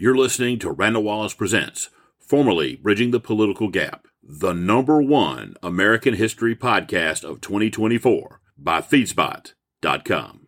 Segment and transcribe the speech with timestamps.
[0.00, 1.90] You're listening to Randall Wallace Presents,
[2.20, 10.46] formerly Bridging the Political Gap, the number one American history podcast of 2024 by Feedspot.com.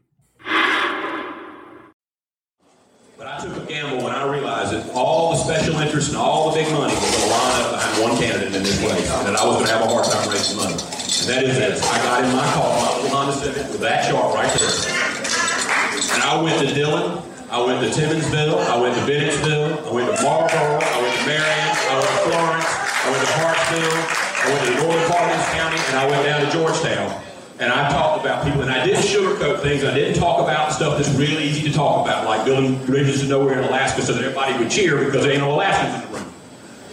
[3.18, 6.52] But I took a gamble when I realized that all the special interests and all
[6.52, 9.26] the big money was going to line up behind one candidate in this race, and
[9.26, 10.74] that I was going to have a hard time raising money.
[10.74, 11.82] And that is this.
[11.90, 16.14] I got in my car, my Honda Civic, with that chart right there.
[16.14, 20.06] And I went to Dillon, I went to Timminsville, I went to Bennettsville, I went
[20.06, 23.98] to Marlboro, I went to Marion, I went to Florence, I went to Hartsville,
[24.38, 27.22] I went to the northern part of this county, and I went down to Georgetown.
[27.58, 29.82] And I talked about people, and I didn't sugarcoat things.
[29.82, 33.26] I didn't talk about stuff that's really easy to talk about, like building bridges to
[33.26, 36.18] nowhere in Alaska so that everybody would cheer because there ain't no Alaskans in the
[36.18, 36.32] room.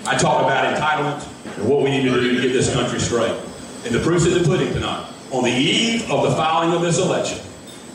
[0.07, 3.37] I talked about entitlement and what we need to do to get this country straight.
[3.85, 5.07] And the proof's in the pudding tonight.
[5.31, 7.46] On the eve of the filing of this election,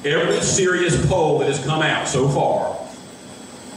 [0.04, 2.76] every serious poll that has come out so far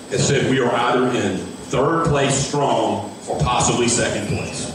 [0.10, 4.72] has said we are either in third place strong or possibly second place.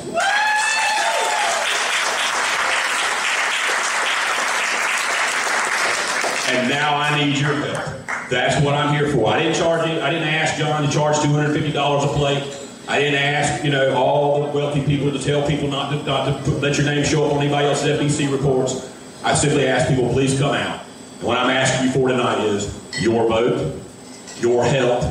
[6.51, 8.28] And now I need your help.
[8.28, 9.28] That's what I'm here for.
[9.28, 10.03] I didn't charge it.
[10.03, 12.56] I didn't ask John to charge $250 a plate.
[12.89, 16.27] I didn't ask, you know, all the wealthy people to tell people not to, not
[16.27, 18.93] to put, let your name show up on anybody else's FEC reports.
[19.23, 20.84] I simply asked people, please come out.
[21.21, 23.79] What I'm asking you for tonight is your vote,
[24.39, 25.05] your help,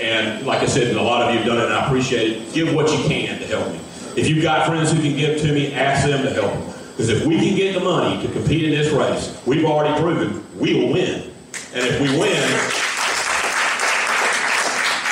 [0.00, 2.52] and like I said, a lot of you have done it, and I appreciate it.
[2.52, 3.78] Give what you can to help me.
[4.20, 6.54] If you've got friends who can give to me, ask them to help.
[6.90, 10.44] Because if we can get the money to compete in this race, we've already proven
[10.58, 11.30] we will win.
[11.72, 12.42] And if we win,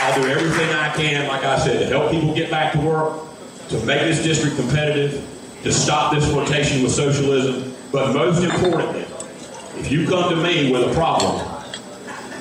[0.01, 3.17] I'll do everything I can, like I said, to help people get back to work,
[3.69, 5.25] to make this district competitive,
[5.62, 7.75] to stop this rotation with socialism.
[7.93, 9.06] But most importantly,
[9.77, 11.47] if you come to me with a problem,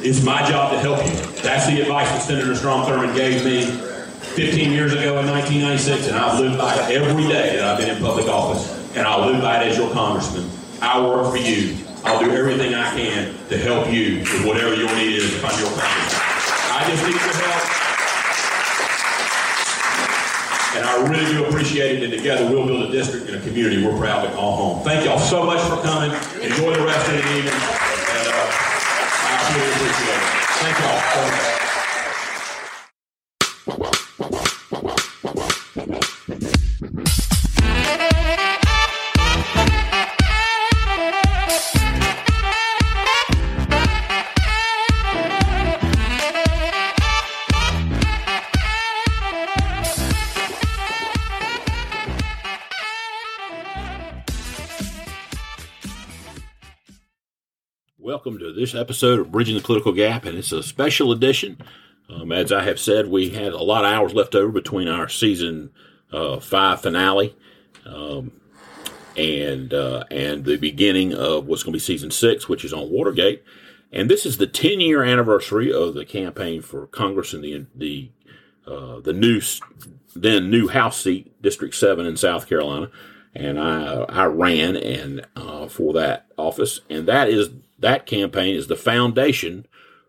[0.04, 1.12] it's my job to help you.
[1.42, 6.18] That's the advice that Senator Strom Thurmond gave me 15 years ago in 1996, and
[6.18, 9.42] I've lived by it every day that I've been in public office, and I'll live
[9.42, 10.50] by it as your congressman.
[10.82, 11.78] I work for you.
[12.04, 15.60] I'll do everything I can to help you with whatever your need is if I'm
[15.60, 16.22] your congressman.
[16.74, 17.91] I just need your help.
[20.74, 23.86] And I really do appreciate it, and together we'll build a district and a community
[23.86, 24.84] we're proud to call home.
[24.86, 26.12] Thank y'all so much for coming.
[26.42, 27.54] Enjoy the rest of the evening.
[27.54, 28.52] And uh,
[29.24, 30.32] I really appreciate it.
[30.62, 31.51] Thank y'all
[58.24, 61.58] Welcome to this episode of Bridging the Political Gap, and it's a special edition.
[62.08, 65.10] Um, as I have said, we had a lot of hours left over between our
[65.10, 65.72] season
[66.14, 67.36] uh, five finale
[67.84, 68.32] um,
[69.18, 72.92] and uh, and the beginning of what's going to be season six, which is on
[72.92, 73.44] Watergate.
[73.92, 78.12] And this is the 10 year anniversary of the campaign for Congress in the the
[78.68, 79.42] uh, the new
[80.16, 82.92] then new House seat, District Seven in South Carolina,
[83.34, 87.50] and I I ran and uh, for that office, and that is
[87.82, 89.66] that campaign is the foundation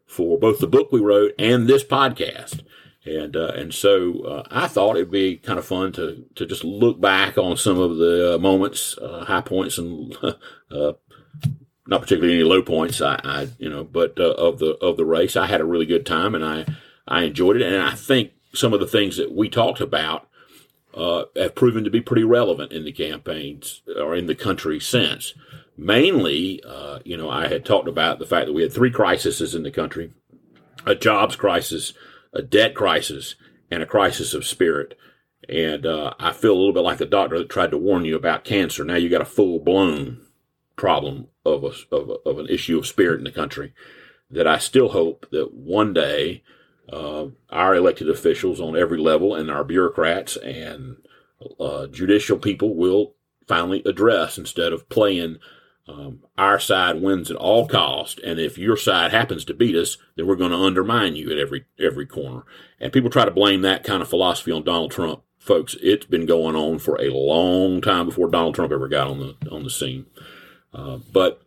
[0.06, 2.62] for both the book we wrote and this podcast.
[3.04, 6.62] And uh, and so uh, I thought it'd be kind of fun to to just
[6.62, 10.16] look back on some of the uh, moments, uh, high points, and
[10.70, 10.92] uh,
[11.88, 13.00] not particularly any low points.
[13.00, 15.86] I, I you know, but uh, of the of the race, I had a really
[15.86, 16.64] good time, and I
[17.08, 20.28] I enjoyed it, and I think some of the things that we talked about
[20.94, 25.34] have proven to be pretty relevant in the campaigns or in the country since
[25.76, 29.54] mainly, uh, you know, I had talked about the fact that we had three crises
[29.54, 30.12] in the country
[30.84, 31.92] a jobs crisis,
[32.32, 33.36] a debt crisis,
[33.70, 34.98] and a crisis of spirit.
[35.48, 38.16] And uh, I feel a little bit like the doctor that tried to warn you
[38.16, 38.84] about cancer.
[38.84, 40.20] Now you got a full blown
[40.76, 43.72] problem of, a, of, a, of an issue of spirit in the country
[44.30, 46.42] that I still hope that one day
[46.92, 50.96] uh, our elected officials on every level and our bureaucrats and
[51.60, 53.14] uh, judicial people will
[53.46, 55.38] finally address instead of playing
[55.88, 59.96] um, our side wins at all cost, and if your side happens to beat us,
[60.16, 62.44] then we're going to undermine you at every every corner.
[62.80, 65.76] And people try to blame that kind of philosophy on Donald Trump, folks.
[65.82, 69.50] It's been going on for a long time before Donald Trump ever got on the
[69.50, 70.06] on the scene.
[70.72, 71.42] Uh, but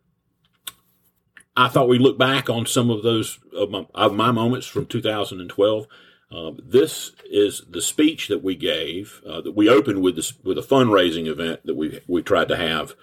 [1.55, 4.85] I thought we'd look back on some of those of my, of my moments from
[4.85, 5.87] 2012.
[6.29, 10.57] Uh, this is the speech that we gave uh, that we opened with this with
[10.57, 12.95] a fundraising event that we we tried to have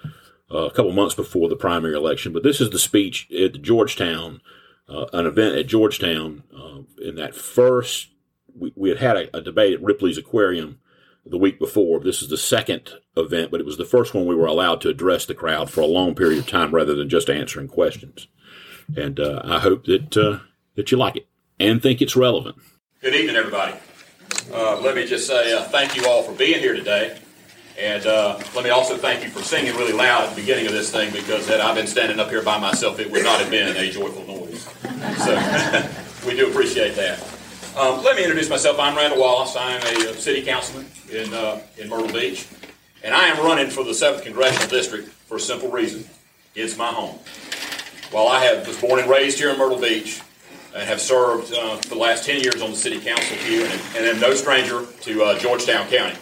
[0.52, 2.32] uh, a couple months before the primary election.
[2.32, 4.40] But this is the speech at Georgetown,
[4.88, 8.10] uh, an event at Georgetown uh, in that first
[8.54, 10.78] we, we had had a, a debate at Ripley's Aquarium
[11.24, 12.00] the week before.
[12.00, 14.88] This is the second event, but it was the first one we were allowed to
[14.88, 18.28] address the crowd for a long period of time rather than just answering questions.
[18.96, 20.40] And uh, I hope that uh,
[20.74, 21.28] that you like it
[21.60, 22.56] and think it's relevant.
[23.00, 23.74] Good evening, everybody.
[24.50, 27.18] Let me just say thank you all for being here today.
[27.78, 30.72] And uh, let me also thank you for singing really loud at the beginning of
[30.72, 33.50] this thing because had I been standing up here by myself, it would not have
[33.50, 34.68] been a joyful noise.
[35.24, 37.20] So we do appreciate that.
[37.76, 38.78] Um, let me introduce myself.
[38.78, 39.56] I'm Randall Wallace.
[39.56, 42.46] I'm a uh, city councilman in, uh, in Myrtle Beach.
[43.02, 46.04] And I am running for the 7th Congressional District for a simple reason
[46.54, 47.18] it's my home.
[48.10, 50.20] While I have, was born and raised here in Myrtle Beach,
[50.74, 53.80] and have served uh, for the last 10 years on the city council here, and,
[53.96, 56.16] and am no stranger to uh, Georgetown County.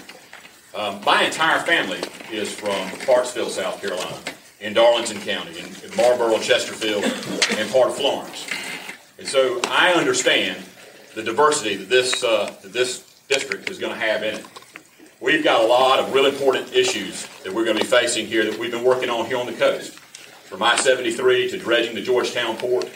[0.75, 2.01] Um, my entire family
[2.31, 4.17] is from Clarksville, South Carolina,
[4.61, 7.03] in Darlington County, in, in Marlboro, Chesterfield,
[7.59, 8.47] and part of Florence.
[9.19, 10.63] And so I understand
[11.17, 14.47] the diversity that this, uh, that this district is going to have in it.
[15.19, 18.49] We've got a lot of really important issues that we're going to be facing here
[18.49, 19.95] that we've been working on here on the coast.
[19.99, 22.89] From I-73 to dredging the Georgetown port.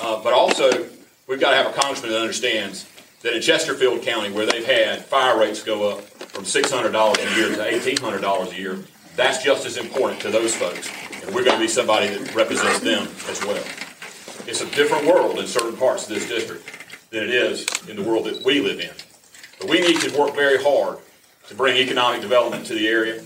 [0.00, 0.88] Uh, but also,
[1.26, 2.88] we've got to have a congressman that understands
[3.22, 7.48] that in Chesterfield County, where they've had fire rates go up from $600 a year
[7.48, 8.78] to $1,800 a year,
[9.16, 10.90] that's just as important to those folks.
[11.22, 13.62] And we're going to be somebody that represents them as well.
[14.46, 16.64] It's a different world in certain parts of this district
[17.10, 18.92] than it is in the world that we live in.
[19.58, 20.98] But we need to work very hard
[21.48, 23.22] to bring economic development to the area.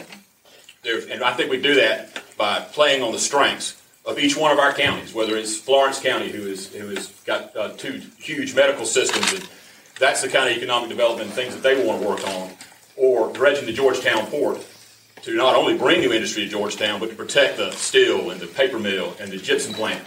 [0.85, 4.59] And I think we do that by playing on the strengths of each one of
[4.59, 8.85] our counties, whether it's Florence County, who is who has got uh, two huge medical
[8.85, 9.49] systems, and
[9.99, 12.51] that's the kind of economic development things that they want to work on,
[12.97, 14.65] or dredging the Georgetown port
[15.23, 18.47] to not only bring new industry to Georgetown, but to protect the steel and the
[18.47, 20.05] paper mill and the gypsum plant.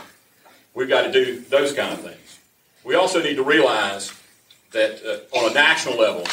[0.73, 2.39] We've got to do those kind of things.
[2.83, 4.13] We also need to realize
[4.71, 6.23] that uh, on a national level,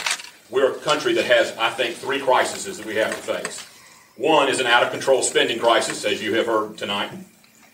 [0.50, 3.66] we're a country that has, I think, three crises that we have to face.
[4.16, 7.10] One is an out of control spending crisis, as you have heard tonight.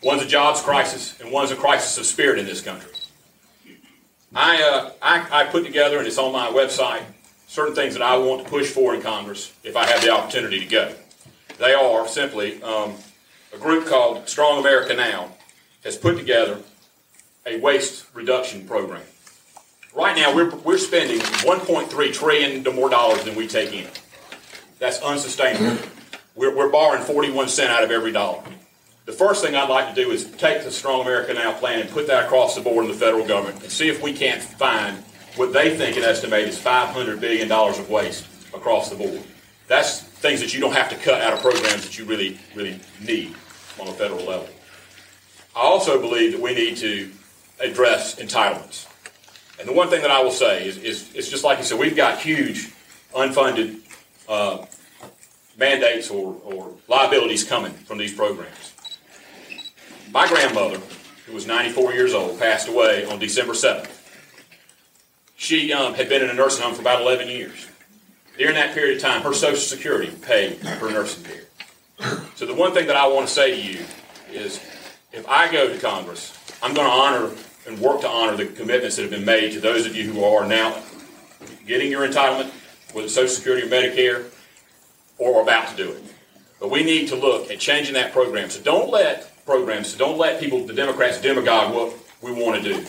[0.03, 2.91] One's a jobs crisis, and one's a crisis of spirit in this country.
[4.35, 7.03] I, uh, I, I put together, and it's on my website,
[7.51, 10.61] certain things that I want to push for in Congress if I have the opportunity
[10.61, 10.95] to go.
[11.59, 12.95] They are simply um,
[13.53, 15.33] a group called Strong America Now
[15.83, 16.61] has put together
[17.45, 19.03] a waste reduction program.
[19.93, 23.89] Right now, we're, we're spending 1.3 trillion more dollars than we take in.
[24.79, 25.83] That's unsustainable.
[26.37, 28.45] We're, we're borrowing 41 cent out of every dollar.
[29.07, 31.91] The first thing I'd like to do is take the Strong America Now plan and
[31.91, 35.03] put that across the board in the federal government and see if we can't find
[35.37, 39.23] what they think and estimate is $500 billion of waste across the board.
[39.69, 42.81] That's things that you don't have to cut out of programs that you really, really
[43.01, 43.35] need
[43.81, 44.49] on a federal level.
[45.55, 47.11] I also believe that we need to
[47.61, 48.87] address entitlements.
[49.59, 51.79] And the one thing that I will say is, is it's just like you said,
[51.79, 52.73] we've got huge
[53.15, 53.81] unfunded
[54.29, 54.65] uh,
[55.59, 58.75] mandates or, or liabilities coming from these programs.
[60.13, 60.81] My grandmother,
[61.27, 64.00] who was 94 years old, passed away on December 7th.
[65.41, 67.67] She um, had been in a nursing home for about 11 years.
[68.37, 72.21] During that period of time, her Social Security paid her nursing care.
[72.35, 73.83] So the one thing that I want to say to you
[74.31, 74.61] is
[75.13, 77.35] if I go to Congress, I'm going to honor
[77.67, 80.23] and work to honor the commitments that have been made to those of you who
[80.23, 80.79] are now
[81.67, 82.51] getting your entitlement,
[82.93, 84.27] whether Social Security or Medicare,
[85.17, 86.03] or about to do it.
[86.61, 88.51] But we need to look at changing that program.
[88.51, 92.75] So don't let programs, so don't let people, the Democrats, demagogue what we want to
[92.75, 92.87] do.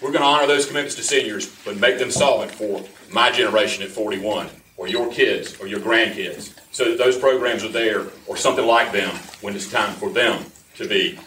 [0.00, 3.82] We're going to honor those commitments to seniors, but make them solvent for my generation
[3.82, 8.36] at 41, or your kids, or your grandkids, so that those programs are there, or
[8.36, 10.44] something like them, when it's time for them
[10.76, 11.18] to be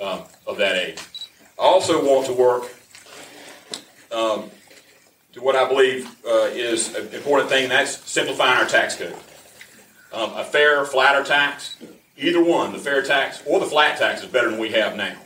[0.00, 1.00] uh, of that age.
[1.58, 2.72] I also want to work
[4.12, 4.50] um,
[5.32, 9.16] to what I believe uh, is an important thing, that's simplifying our tax code.
[10.12, 11.76] Um, a fair, flatter tax,
[12.16, 15.16] either one, the fair tax or the flat tax, is better than we have now.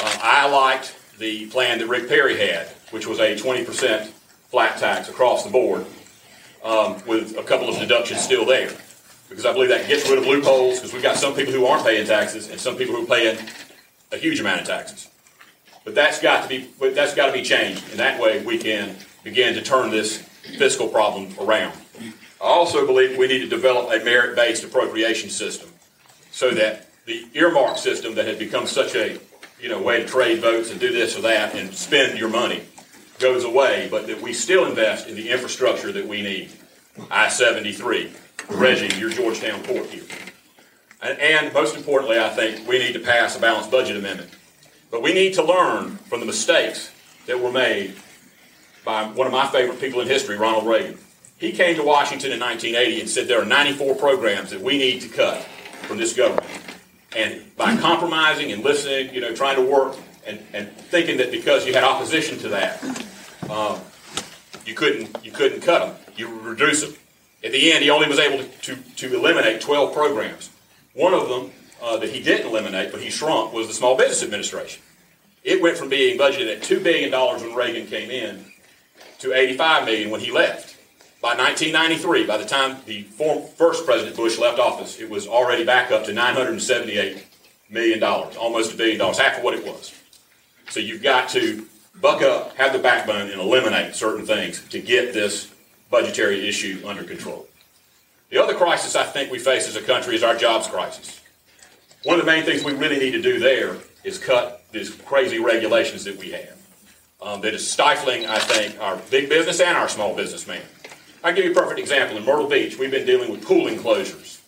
[0.00, 4.06] Uh, I liked the plan that Rick Perry had, which was a 20%
[4.50, 5.86] flat tax across the board
[6.64, 8.70] um, with a couple of deductions still there.
[9.28, 11.84] Because I believe that gets rid of loopholes because we've got some people who aren't
[11.84, 13.38] paying taxes and some people who are paying
[14.12, 15.08] a huge amount of taxes.
[15.84, 18.94] But that's got to be that's got to be changed, and that way we can
[19.24, 20.18] begin to turn this
[20.58, 21.76] fiscal problem around.
[22.40, 25.70] I also believe we need to develop a merit-based appropriation system
[26.30, 29.18] so that the earmark system that has become such a
[29.62, 32.62] you know way to trade votes and do this or that and spend your money
[33.22, 36.50] goes away, but that we still invest in the infrastructure that we need.
[37.10, 38.10] I-73,
[38.50, 40.02] Reggie, your Georgetown port here.
[41.00, 44.30] And, and most importantly, I think we need to pass a balanced budget amendment.
[44.90, 46.90] But we need to learn from the mistakes
[47.26, 47.94] that were made
[48.84, 50.98] by one of my favorite people in history, Ronald Reagan.
[51.38, 55.00] He came to Washington in 1980 and said there are 94 programs that we need
[55.02, 55.42] to cut
[55.82, 56.46] from this government.
[57.16, 61.66] And by compromising and listening, you know, trying to work and, and thinking that because
[61.66, 62.82] you had opposition to that,
[63.50, 63.80] um,
[64.64, 66.14] you couldn't you couldn't cut them.
[66.16, 66.94] You reduce them.
[67.44, 70.50] At the end, he only was able to, to, to eliminate 12 programs.
[70.94, 71.50] One of them
[71.82, 74.80] uh, that he didn't eliminate, but he shrunk, was the Small Business Administration.
[75.42, 78.44] It went from being budgeted at $2 billion when Reagan came in
[79.18, 80.71] to 85 million when he left.
[81.22, 85.92] By 1993, by the time the first President Bush left office, it was already back
[85.92, 87.22] up to $978
[87.70, 89.94] million, almost a billion dollars, half of what it was.
[90.68, 91.64] So you've got to
[92.00, 95.54] buck up, have the backbone, and eliminate certain things to get this
[95.90, 97.46] budgetary issue under control.
[98.30, 101.20] The other crisis I think we face as a country is our jobs crisis.
[102.02, 105.38] One of the main things we really need to do there is cut these crazy
[105.38, 106.58] regulations that we have
[107.20, 110.62] um, that is stifling, I think, our big business and our small business man.
[111.24, 112.16] I'll give you a perfect example.
[112.16, 114.40] In Myrtle Beach, we've been dealing with pool enclosures.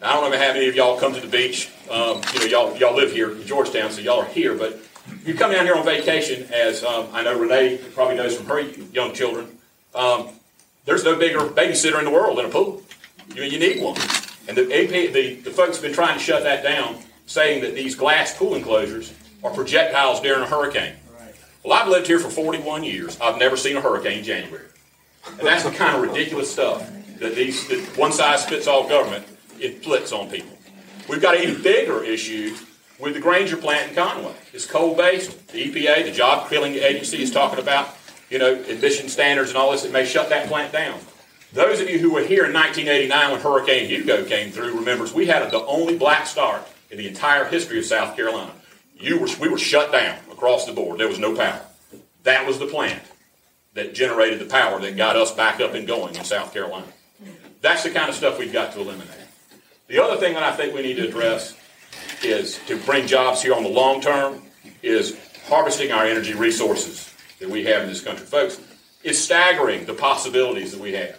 [0.00, 1.70] Now, I don't know how many of y'all come to the beach.
[1.90, 4.78] Um, you know, y'all, y'all live here in Georgetown, so y'all are here, but
[5.26, 8.60] you come down here on vacation, as um, I know Renee probably knows from her
[8.60, 9.58] young children.
[9.94, 10.30] Um,
[10.86, 12.82] there's no bigger babysitter in the world than a pool.
[13.34, 13.98] You, you need one.
[14.48, 17.74] And the, AP, the, the folks have been trying to shut that down, saying that
[17.74, 19.12] these glass pool enclosures
[19.44, 20.94] are projectiles during a hurricane.
[21.62, 23.20] Well, I've lived here for 41 years.
[23.20, 24.64] I've never seen a hurricane in January.
[25.26, 29.26] And that's the kind of ridiculous stuff that these that one size fits all government
[29.60, 30.56] inflicts on people.
[31.08, 32.56] We've got an even bigger issue
[32.98, 34.34] with the Grainger plant in Conway.
[34.52, 35.48] It's coal based.
[35.48, 37.96] The EPA, the job killing agency, is talking about
[38.30, 40.98] you know emission standards and all this that may shut that plant down.
[41.52, 45.26] Those of you who were here in 1989 when Hurricane Hugo came through remembers we
[45.26, 48.52] had the only black start in the entire history of South Carolina.
[48.96, 50.98] You were, we were shut down across the board.
[50.98, 51.60] There was no power.
[52.22, 53.02] That was the plant
[53.74, 56.86] that generated the power that got us back up and going in South Carolina.
[57.60, 59.08] That's the kind of stuff we've got to eliminate.
[59.88, 61.56] The other thing that I think we need to address
[62.22, 64.42] is to bring jobs here on the long term
[64.82, 68.26] is harvesting our energy resources that we have in this country.
[68.26, 68.60] Folks,
[69.02, 71.18] it's staggering the possibilities that we have.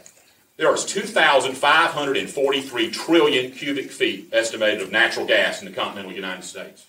[0.58, 6.86] There is 2,543 trillion cubic feet estimated of natural gas in the continental United States.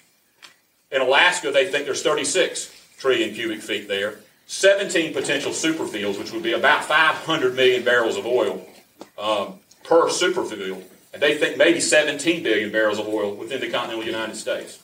[0.90, 6.42] In Alaska, they think there's 36 trillion cubic feet there, 17 potential superfields, which would
[6.42, 8.66] be about 500 million barrels of oil
[9.18, 10.82] um, per superfield,
[11.12, 14.82] and they think maybe 17 billion barrels of oil within the continental United States.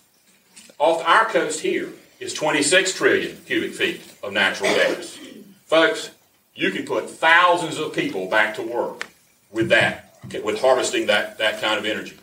[0.78, 1.90] Off our coast here
[2.20, 5.18] is 26 trillion cubic feet of natural gas.
[5.66, 6.10] Folks,
[6.54, 9.06] you can put thousands of people back to work
[9.52, 12.16] with that, with harvesting that, that kind of energy.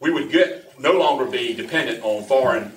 [0.00, 2.72] We would get no longer be dependent on foreign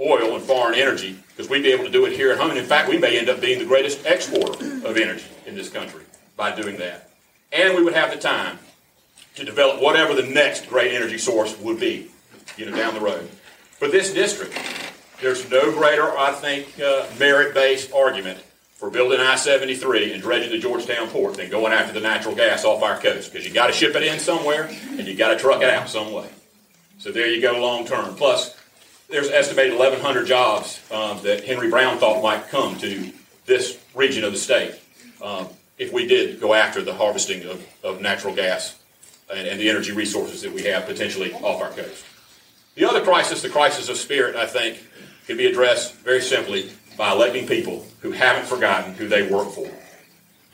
[0.00, 2.50] oil and foreign energy because we'd be able to do it here at home.
[2.50, 5.68] And in fact, we may end up being the greatest exporter of energy in this
[5.68, 6.04] country
[6.36, 7.10] by doing that.
[7.52, 8.58] And we would have the time
[9.36, 12.10] to develop whatever the next great energy source would be,
[12.56, 13.28] you know, down the road.
[13.78, 14.58] For this district,
[15.20, 18.38] there's no greater, I think, uh, merit-based argument
[18.74, 22.82] for building I-73 and dredging the Georgetown port than going after the natural gas off
[22.82, 25.62] our coast because you got to ship it in somewhere and you got to truck
[25.62, 26.28] it out some way.
[26.98, 28.14] So there you go, long term.
[28.14, 28.53] Plus,
[29.08, 33.12] there's estimated 1,100 jobs um, that Henry Brown thought might come to
[33.46, 34.74] this region of the state
[35.22, 38.78] um, if we did go after the harvesting of, of natural gas
[39.32, 42.04] and, and, the energy resources that we have potentially off our coast.
[42.74, 44.82] The other crisis, the crisis of spirit, I think,
[45.26, 49.70] can be addressed very simply by electing people who haven't forgotten who they work for.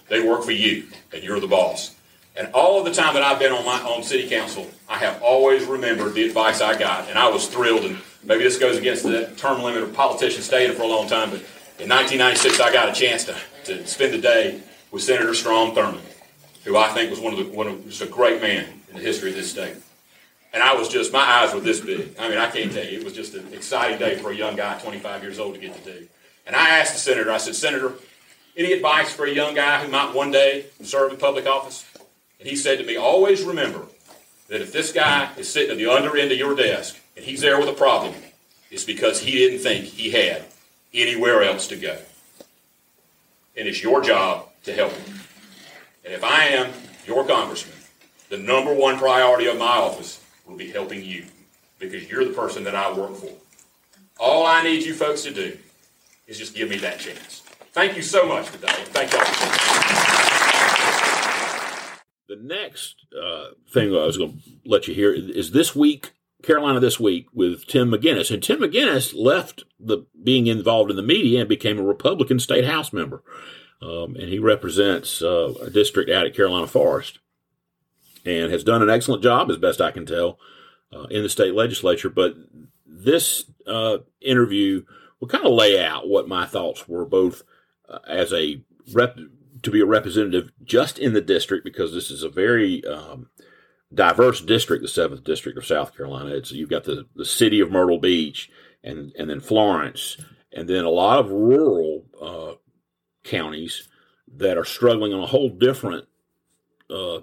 [0.08, 1.94] They work for you, and you're the boss.
[2.36, 5.22] And all of the time that I've been on my own city council, I have
[5.22, 7.84] always remembered the advice I got, and I was thrilled.
[7.84, 11.30] And maybe this goes against the term limit of politicians staying for a long time,
[11.30, 11.40] but
[11.78, 14.60] in 1996, I got a chance to, to spend the day
[14.90, 16.00] with Senator Strom Thurmond,
[16.64, 19.00] who I think was one of the one of just a great man in the
[19.00, 19.76] history of this state.
[20.52, 22.16] And I was just my eyes were this big.
[22.18, 24.56] I mean, I can't tell you, it was just an exciting day for a young
[24.56, 26.08] guy, 25 years old, to get to do.
[26.46, 27.94] And I asked the senator, I said, Senator,
[28.56, 31.86] any advice for a young guy who might one day serve in public office?
[32.40, 33.86] And he said to me, always remember
[34.48, 37.42] that if this guy is sitting at the under end of your desk and he's
[37.42, 38.14] there with a problem,
[38.70, 40.42] it's because he didn't think he had
[40.94, 41.98] anywhere else to go.
[43.54, 45.20] And it's your job to help him.
[46.02, 46.72] And if I am
[47.06, 47.76] your congressman,
[48.30, 51.26] the number one priority of my office will be helping you
[51.78, 53.32] because you're the person that I work for.
[54.18, 55.58] All I need you folks to do
[56.26, 57.42] is just give me that chance.
[57.72, 58.72] Thank you so much today.
[58.86, 59.20] Thank y'all.
[62.28, 66.80] The next uh, thing I was going to let you hear is this week, Carolina
[66.80, 68.30] this week with Tim McGinnis.
[68.30, 72.64] And Tim McGinnis left the being involved in the media and became a Republican state
[72.64, 73.22] House member.
[73.82, 77.18] um, and he represents uh, a district out at Carolina Forest,
[78.26, 80.38] and has done an excellent job, as best I can tell,
[80.92, 82.10] uh, in the state legislature.
[82.10, 82.34] But
[82.84, 84.84] this uh, interview
[85.18, 87.42] will kind of lay out what my thoughts were, both
[87.88, 89.18] uh, as a rep
[89.62, 93.30] to be a representative just in the district, because this is a very um,
[93.92, 96.30] diverse district, the seventh district of South Carolina.
[96.30, 98.50] It's you've got the, the city of Myrtle Beach,
[98.84, 100.16] and and then Florence,
[100.52, 102.54] and then a lot of rural uh,
[103.24, 103.88] counties
[104.36, 106.06] that are struggling on a whole different
[106.88, 107.20] uh,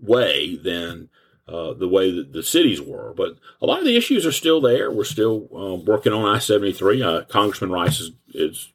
[0.00, 1.08] way than
[1.48, 3.12] uh, the way that the cities were.
[3.14, 4.90] But a lot of the issues are still there.
[4.90, 7.02] We're still uh, working on I seventy three.
[7.02, 8.68] Uh, Congressman Rice has, has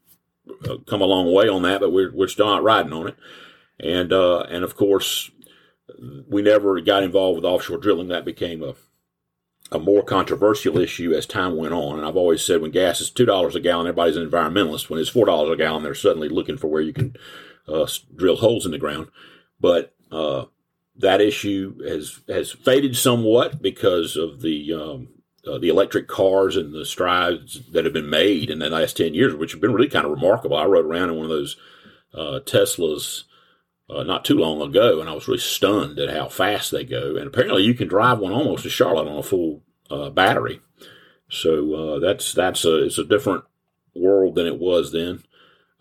[0.70, 3.16] uh, come a long way on that, but we're we're still not riding on it.
[3.80, 5.32] And uh, and of course,
[6.28, 8.08] we never got involved with offshore drilling.
[8.08, 8.76] That became a
[9.72, 11.98] a more controversial issue as time went on.
[11.98, 14.90] And I've always said when gas is two dollars a gallon, everybody's an environmentalist.
[14.90, 17.16] When it's four dollars a gallon, they're suddenly looking for where you can
[17.68, 19.08] uh, drill holes in the ground.
[19.60, 20.46] But uh,
[20.98, 25.08] that issue has has faded somewhat because of the um,
[25.48, 29.14] uh, the electric cars and the strides that have been made in the last ten
[29.14, 30.58] years, which have been really kind of remarkable.
[30.58, 31.56] I rode around in one of those
[32.14, 33.24] uh, Teslas.
[33.92, 37.18] Uh, not too long ago, and I was really stunned at how fast they go.
[37.18, 40.62] And apparently, you can drive one almost to Charlotte on a full uh, battery.
[41.30, 43.44] So uh, that's that's a it's a different
[43.94, 45.24] world than it was then.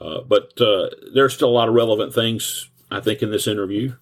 [0.01, 3.95] Uh, but uh, there's still a lot of relevant things I think in this interview,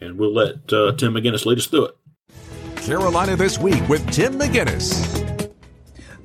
[0.00, 1.96] and we'll let Tim McGinnis lead us through it.
[2.76, 5.25] Carolina this week with Tim McGinnis.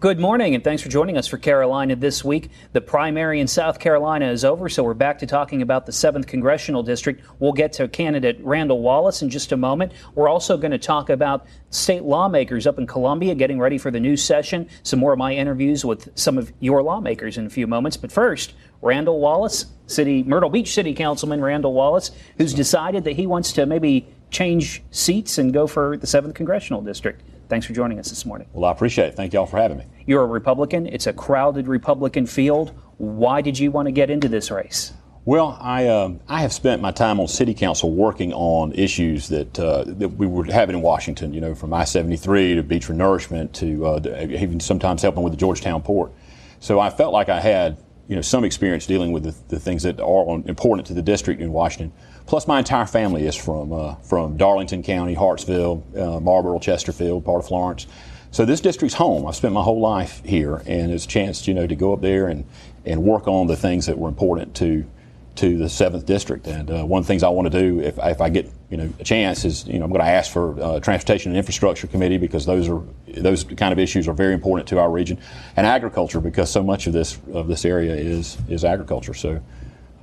[0.01, 2.49] Good morning, and thanks for joining us for Carolina this week.
[2.73, 6.25] The primary in South Carolina is over, so we're back to talking about the 7th
[6.25, 7.23] Congressional District.
[7.37, 9.91] We'll get to candidate Randall Wallace in just a moment.
[10.15, 13.99] We're also going to talk about state lawmakers up in Columbia getting ready for the
[13.99, 14.67] new session.
[14.81, 17.95] Some more of my interviews with some of your lawmakers in a few moments.
[17.95, 22.09] But first, Randall Wallace, City Myrtle Beach City Councilman Randall Wallace,
[22.39, 26.81] who's decided that he wants to maybe change seats and go for the 7th Congressional
[26.81, 27.21] District.
[27.51, 28.47] Thanks for joining us this morning.
[28.53, 29.15] Well, I appreciate it.
[29.15, 29.85] Thank you all for having me.
[30.05, 30.87] You're a Republican.
[30.87, 32.71] It's a crowded Republican field.
[32.95, 34.93] Why did you want to get into this race?
[35.25, 39.59] Well, I uh, I have spent my time on City Council working on issues that
[39.59, 41.33] uh, that we were having in Washington.
[41.33, 45.81] You know, from I-73 to beach renourishment to uh, even sometimes helping with the Georgetown
[45.81, 46.13] port.
[46.61, 49.83] So I felt like I had you know some experience dealing with the, the things
[49.83, 51.91] that are important to the district in Washington.
[52.25, 57.39] Plus, my entire family is from uh, from Darlington County, Hartsville, uh, Marlboro, Chesterfield, part
[57.39, 57.87] of Florence.
[58.31, 59.27] So this district's home.
[59.27, 61.99] I've spent my whole life here, and it's a chance, you know, to go up
[61.99, 62.45] there and,
[62.85, 64.85] and work on the things that were important to
[65.33, 66.45] to the seventh district.
[66.47, 68.77] And uh, one of the things I want to do, if, if I get you
[68.77, 71.87] know a chance, is you know I'm going to ask for uh, transportation and infrastructure
[71.87, 75.17] committee because those are those kind of issues are very important to our region,
[75.57, 79.13] and agriculture because so much of this of this area is is agriculture.
[79.13, 79.41] So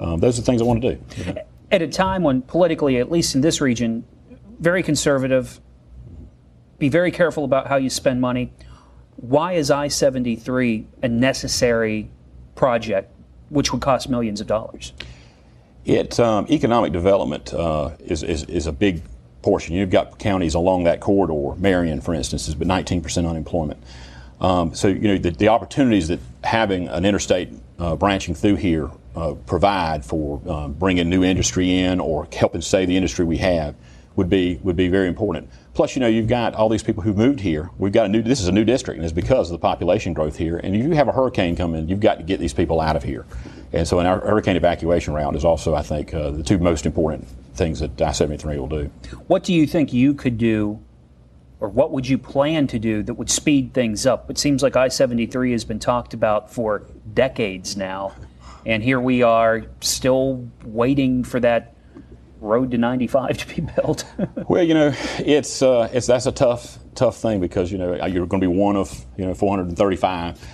[0.00, 3.10] um, those are the things I want to do at a time when politically, at
[3.10, 4.04] least in this region,
[4.58, 5.60] very conservative,
[6.78, 8.52] be very careful about how you spend money.
[9.16, 12.08] Why is I 73 a necessary
[12.54, 13.12] project
[13.50, 14.92] which would cost millions of dollars?
[15.84, 19.02] It, um, economic development uh, is, is, is a big
[19.42, 19.74] portion.
[19.74, 21.58] You've got counties along that corridor.
[21.58, 23.82] Marion, for instance, been 19% unemployment.
[24.40, 28.88] Um, so, you know, the, the, opportunities that having an interstate uh, branching through here
[29.18, 33.74] uh, provide for um, bringing new industry in or helping save the industry we have
[34.14, 35.48] would be would be very important.
[35.74, 37.70] Plus, you know, you've got all these people who moved here.
[37.78, 38.22] We've got a new.
[38.22, 40.58] This is a new district, and it's because of the population growth here.
[40.58, 43.02] And if you have a hurricane coming, you've got to get these people out of
[43.02, 43.26] here.
[43.72, 47.26] And so, an hurricane evacuation route is also, I think, uh, the two most important
[47.54, 48.84] things that I-73 will do.
[49.26, 50.80] What do you think you could do
[51.60, 54.30] or what would you plan to do that would speed things up?
[54.30, 58.12] It seems like I 73 has been talked about for decades now.
[58.66, 61.74] And here we are still waiting for that
[62.40, 64.04] road to 95 to be built.
[64.48, 68.26] well, you know, it's, uh, it's that's a tough tough thing because you know you're
[68.26, 70.46] going to be one of you know 435.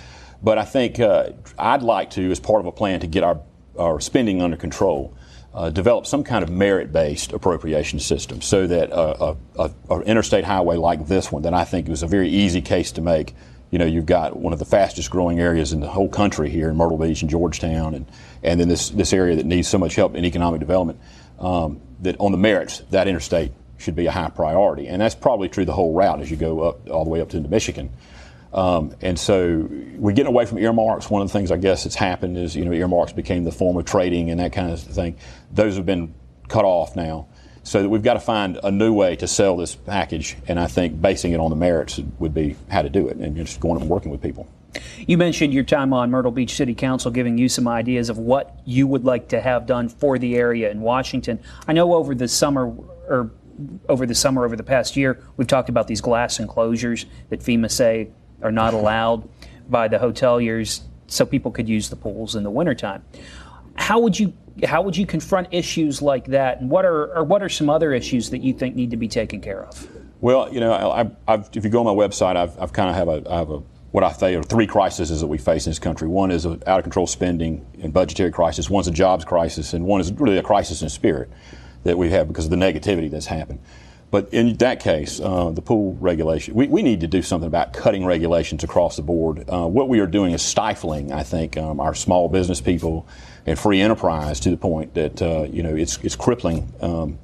[0.43, 3.41] But I think uh, I'd like to, as part of a plan, to get our
[3.77, 5.17] our spending under control.
[5.53, 10.43] Uh, develop some kind of merit-based appropriation system so that uh, a, a, a, interstate
[10.43, 13.33] highway like this one, that I think was a very easy case to make,
[13.71, 16.69] you know, you've got one of the fastest growing areas in the whole country here
[16.69, 18.05] in Myrtle Beach and Georgetown, and,
[18.43, 20.99] and then this, this area that needs so much help in economic development,
[21.39, 24.87] um, that on the merits, that interstate should be a high priority.
[24.87, 27.29] And that's probably true the whole route as you go up all the way up
[27.29, 27.91] to into Michigan.
[28.53, 31.09] Um, and so we're getting away from earmarks.
[31.09, 33.75] One of the things I guess that's happened is, you know, earmarks became the form
[33.75, 35.17] of trading and that kind of thing.
[35.51, 36.13] Those have been
[36.47, 37.27] cut off now.
[37.65, 40.67] So that we've got to find a new way to sell this package, and I
[40.67, 43.81] think basing it on the merits would be how to do it, and just going
[43.81, 44.47] and working with people.
[45.07, 48.59] You mentioned your time on Myrtle Beach City Council giving you some ideas of what
[48.65, 51.39] you would like to have done for the area in Washington.
[51.67, 52.71] I know over the summer
[53.07, 53.31] or
[53.89, 57.71] over the summer over the past year, we've talked about these glass enclosures that FEMA
[57.71, 58.09] say
[58.43, 59.27] are not allowed
[59.67, 63.03] by the hoteliers so people could use the pools in the wintertime.
[63.75, 64.33] How would you
[64.63, 67.93] how would you confront issues like that, and what are or what are some other
[67.93, 69.87] issues that you think need to be taken care of?
[70.21, 72.95] Well, you know, I, I've, if you go on my website, I've, I've kind of
[72.95, 73.61] have a, I have a
[73.91, 76.07] what I say are three crises that we face in this country.
[76.07, 78.69] One is out of control spending and budgetary crisis.
[78.69, 81.29] One's a jobs crisis, and one is really a crisis in spirit
[81.83, 83.59] that we have because of the negativity that's happened.
[84.11, 87.73] But in that case, uh, the pool regulation, we, we need to do something about
[87.73, 89.49] cutting regulations across the board.
[89.49, 93.07] Uh, what we are doing is stifling, I think, um, our small business people
[93.45, 97.17] and free enterprise to the point that uh, you know it's it's crippling, um,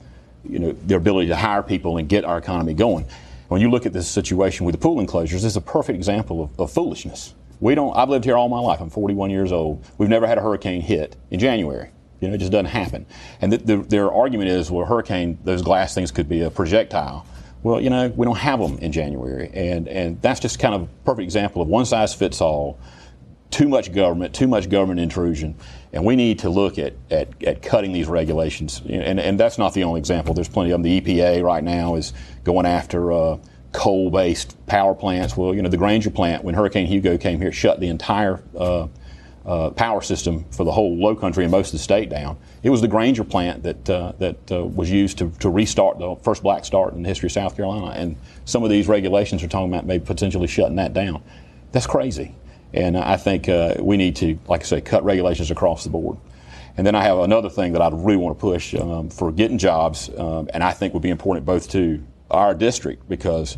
[0.47, 3.05] you know, their ability to hire people and get our economy going.
[3.47, 6.59] When you look at this situation with the pool enclosures, is a perfect example of,
[6.59, 7.33] of foolishness.
[7.59, 7.95] We don't.
[7.95, 8.79] I've lived here all my life.
[8.79, 9.85] I'm 41 years old.
[9.97, 11.89] We've never had a hurricane hit in January.
[12.19, 13.05] You know, it just doesn't happen.
[13.41, 16.51] And the, the, their argument is, well, a hurricane, those glass things could be a
[16.51, 17.25] projectile.
[17.63, 20.83] Well, you know, we don't have them in January, and and that's just kind of
[20.83, 22.79] a perfect example of one size fits all.
[23.51, 25.55] Too much government, too much government intrusion,
[25.93, 28.81] and we need to look at, at, at cutting these regulations.
[28.89, 30.33] And, and that's not the only example.
[30.33, 30.83] There's plenty of them.
[30.83, 32.13] The EPA right now is
[32.45, 33.37] going after uh,
[33.73, 35.35] coal-based power plants.
[35.35, 38.87] Well, you know, the Grainger plant, when Hurricane Hugo came here, shut the entire uh,
[39.45, 42.37] uh, power system for the whole low country and most of the state down.
[42.63, 46.15] It was the Grainger plant that, uh, that uh, was used to, to restart the
[46.23, 47.87] first black start in the history of South Carolina.
[47.97, 51.23] And some of these regulations are talking about maybe potentially shutting that down.
[51.71, 52.35] That's crazy.
[52.73, 56.17] And I think uh, we need to, like I say, cut regulations across the board.
[56.77, 59.57] And then I have another thing that I really want to push um, for getting
[59.57, 63.57] jobs, um, and I think would be important both to our district because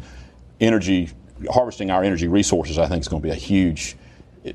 [0.60, 1.12] energy,
[1.50, 3.96] harvesting our energy resources, I think is going to be a huge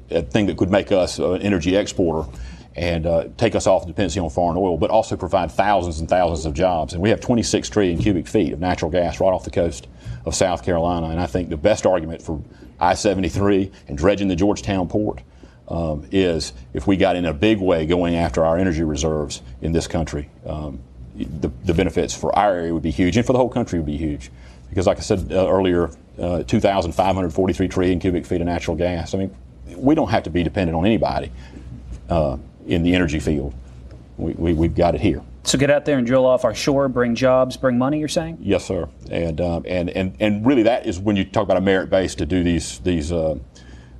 [0.08, 2.28] thing that could make us an energy exporter
[2.78, 6.46] and uh, take us off dependency on foreign oil, but also provide thousands and thousands
[6.46, 6.92] of jobs.
[6.92, 9.88] And we have 26 trillion cubic feet of natural gas right off the coast
[10.24, 11.08] of South Carolina.
[11.08, 12.40] And I think the best argument for
[12.78, 15.22] I 73 and dredging the Georgetown port
[15.66, 19.72] um, is if we got in a big way going after our energy reserves in
[19.72, 20.78] this country, um,
[21.16, 23.86] the, the, benefits for our area would be huge and for the whole country would
[23.86, 24.30] be huge.
[24.68, 29.14] Because, like I said uh, earlier, uh, 2,543 trillion cubic feet of natural gas.
[29.14, 29.34] I mean,
[29.76, 31.32] we don't have to be dependent on anybody
[32.08, 32.36] uh,
[32.68, 33.54] in the energy field.
[34.16, 35.22] We, we, we've got it here.
[35.44, 37.98] So get out there and drill off our shore, bring jobs, bring money.
[37.98, 38.38] You're saying?
[38.40, 38.88] Yes, sir.
[39.10, 42.14] And um, and and and really, that is when you talk about a merit base
[42.16, 43.38] to do these these uh,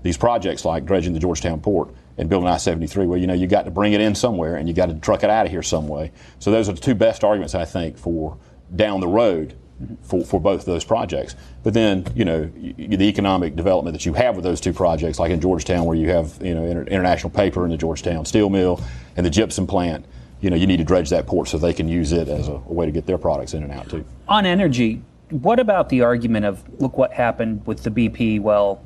[0.02, 3.06] these projects like dredging the Georgetown port and building I-73.
[3.06, 5.22] Well, you know, you got to bring it in somewhere, and you got to truck
[5.22, 6.12] it out of here some way.
[6.38, 8.36] So those are the two best arguments I think for
[8.74, 9.56] down the road
[10.02, 11.34] for, for both those projects.
[11.62, 15.30] But then, you know, the economic development that you have with those two projects, like
[15.30, 18.82] in Georgetown, where you have, you know, International Paper and the Georgetown Steel Mill
[19.16, 20.04] and the gypsum plant,
[20.40, 22.52] you know, you need to dredge that port so they can use it as a,
[22.52, 24.04] a way to get their products in and out too.
[24.28, 28.82] On energy, what about the argument of look what happened with the BP well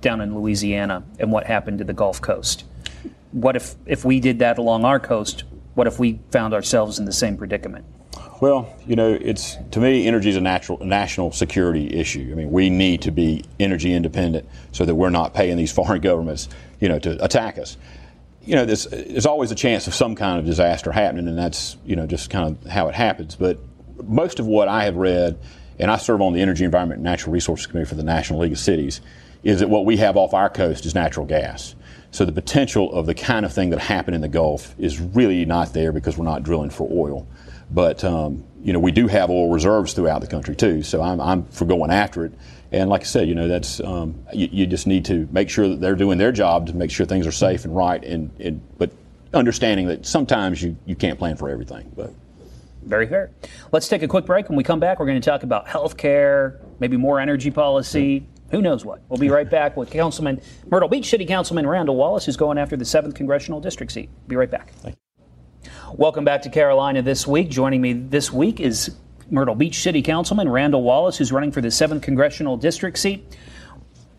[0.00, 2.64] down in Louisiana and what happened to the Gulf Coast?
[3.32, 5.44] What if, if we did that along our coast?
[5.74, 7.84] What if we found ourselves in the same predicament?
[8.40, 12.30] Well, you know, it's to me, energy is a natural national security issue.
[12.32, 16.00] I mean, we need to be energy independent so that we're not paying these foreign
[16.00, 16.48] governments,
[16.80, 17.76] you know, to attack us.
[18.42, 21.76] You know, there's, there's always a chance of some kind of disaster happening, and that's
[21.84, 23.36] you know just kind of how it happens.
[23.36, 23.58] But
[24.02, 25.38] most of what I have read,
[25.78, 28.52] and I serve on the Energy, Environment, and Natural Resources Committee for the National League
[28.52, 29.02] of Cities,
[29.42, 31.74] is that what we have off our coast is natural gas.
[32.10, 35.44] So the potential of the kind of thing that happened in the Gulf is really
[35.44, 37.26] not there because we're not drilling for oil.
[37.70, 40.82] But um, you know, we do have oil reserves throughout the country too.
[40.82, 42.32] So I'm, I'm for going after it.
[42.72, 45.68] And like I said, you know, that's um, you, you, just need to make sure
[45.68, 48.02] that they're doing their job to make sure things are safe and right.
[48.04, 48.92] And, and but
[49.34, 51.90] understanding that sometimes you, you can't plan for everything.
[51.96, 52.12] But
[52.82, 53.30] very fair.
[53.72, 54.48] Let's take a quick break.
[54.48, 58.26] When we come back, we're going to talk about health care, maybe more energy policy.
[58.50, 59.00] Who knows what?
[59.08, 62.76] We'll be right back with Councilman Myrtle Beach City Councilman Randall Wallace, who's going after
[62.76, 64.10] the seventh congressional district seat.
[64.28, 64.72] Be right back.
[65.94, 67.50] Welcome back to Carolina this week.
[67.50, 68.94] Joining me this week is
[69.30, 73.36] Myrtle Beach City Councilman Randall Wallace, who's running for the 7th Congressional District seat.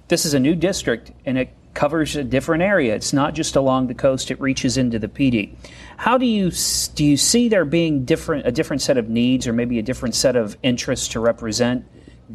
[0.08, 2.94] This is a new district and it covers a different area.
[2.94, 5.56] It's not just along the coast, it reaches into the Pee Dee.
[5.98, 6.52] How do you
[6.96, 10.16] do you see there being different a different set of needs or maybe a different
[10.16, 11.86] set of interests to represent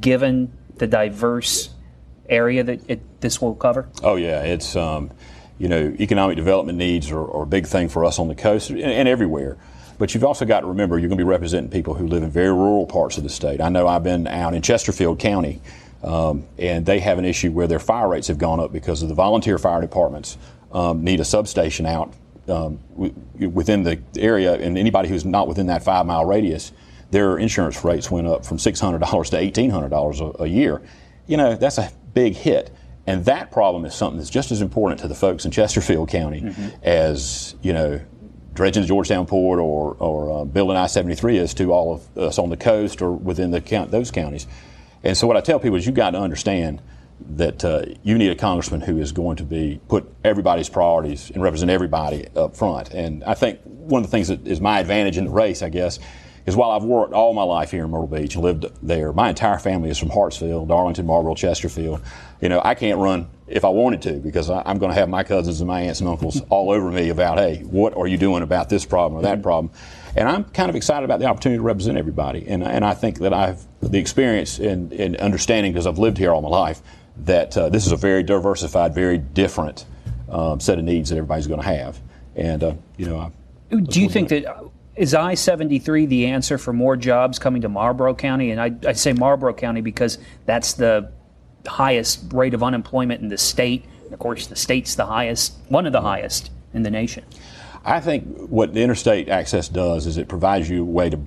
[0.00, 1.70] given the diverse
[2.28, 3.88] area that it, this will cover?
[4.02, 5.10] Oh yeah, it's um,
[5.58, 8.70] you know, economic development needs are, are, a big thing for us on the coast
[8.70, 9.56] and, and everywhere.
[9.98, 12.30] But you've also got to remember you're going to be representing people who live in
[12.30, 13.60] very rural parts of the state.
[13.60, 15.62] I know I've been out in Chesterfield County,
[16.02, 19.08] um, and they have an issue where their fire rates have gone up because of
[19.08, 20.36] the volunteer fire departments
[20.72, 22.12] um, need a substation out
[22.48, 23.14] um, w-
[23.48, 26.72] within the area, and anybody who's not within that five mile radius,
[27.10, 30.82] their insurance rates went up from $600 to $1,800 a, a year.
[31.26, 32.70] You know, that's a big hit.
[33.06, 36.40] And that problem is something that's just as important to the folks in Chesterfield County
[36.40, 36.68] mm-hmm.
[36.82, 38.00] as, you know,
[38.54, 42.38] dredging the Georgetown Port or, or uh, building I 73 is to all of us
[42.38, 44.46] on the coast or within the count, those counties.
[45.04, 46.82] And so, what I tell people is you've got to understand
[47.20, 51.42] that uh, you need a congressman who is going to be put everybody's priorities and
[51.42, 52.90] represent everybody up front.
[52.92, 55.68] And I think one of the things that is my advantage in the race, I
[55.68, 55.98] guess,
[56.46, 59.28] is while I've worked all my life here in Myrtle Beach and lived there, my
[59.28, 62.00] entire family is from Hartsville, Darlington, Marlboro, Chesterfield.
[62.40, 65.08] You know, I can't run if I wanted to because I, am going to have
[65.08, 68.16] my cousins and my aunts and uncles all over me about, hey, what are you
[68.16, 69.72] doing about this problem or that problem?
[70.14, 72.46] And I'm kind of excited about the opportunity to represent everybody.
[72.48, 76.32] And, and I think that I've the experience and, and understanding because I've lived here
[76.32, 76.80] all my life
[77.24, 79.84] that uh, this is a very diversified, very different
[80.30, 82.00] um, set of needs that everybody's going to have.
[82.34, 84.44] And, uh, you know, I, do you think that
[84.96, 88.50] is I 73 the answer for more jobs coming to Marlboro County?
[88.50, 91.12] And I, I, say Marlboro County because that's the
[91.66, 93.84] highest rate of unemployment in the state.
[94.10, 97.24] Of course, the state's the highest, one of the highest in the nation.
[97.84, 101.20] I think what the interstate access does is it provides you a way to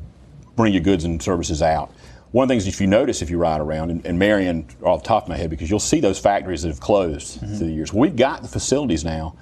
[0.56, 1.92] bring your goods and services out.
[2.32, 5.04] One of the things, if you notice, if you ride around, and, and Marion, off
[5.04, 7.56] the top of my head, because you'll see those factories that have closed mm-hmm.
[7.56, 7.94] through the years.
[7.94, 9.36] We've got the facilities now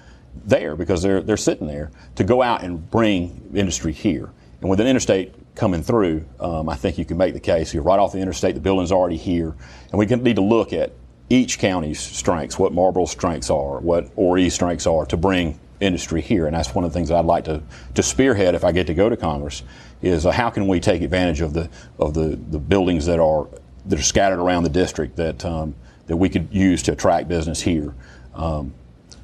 [0.45, 4.29] there because they're they're sitting there to go out and bring industry here.
[4.61, 7.73] And with an interstate coming through, um, I think you can make the case.
[7.73, 9.55] You're right off the interstate, the building's already here,
[9.91, 10.91] and we can need to look at
[11.29, 16.47] each county's strengths, what Marlboro's strengths are, what Horry's strengths are to bring industry here.
[16.47, 17.61] And that's one of the things I'd like to,
[17.95, 19.63] to spearhead if I get to go to Congress
[20.01, 21.69] is uh, how can we take advantage of the
[21.99, 23.47] of the, the buildings that are
[23.85, 25.75] that are scattered around the district that um,
[26.07, 27.93] that we could use to attract business here.
[28.33, 28.73] Um,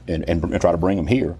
[0.07, 1.37] and, and, and, try to bring them here.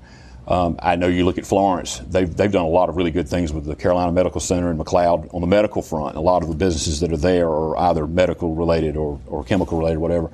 [0.47, 3.29] Um, I know you look at Florence, they've, they've done a lot of really good
[3.29, 6.17] things with the Carolina Medical Center and McLeod on the medical front.
[6.17, 9.77] A lot of the businesses that are there are either medical related or, or chemical
[9.77, 10.31] related, whatever.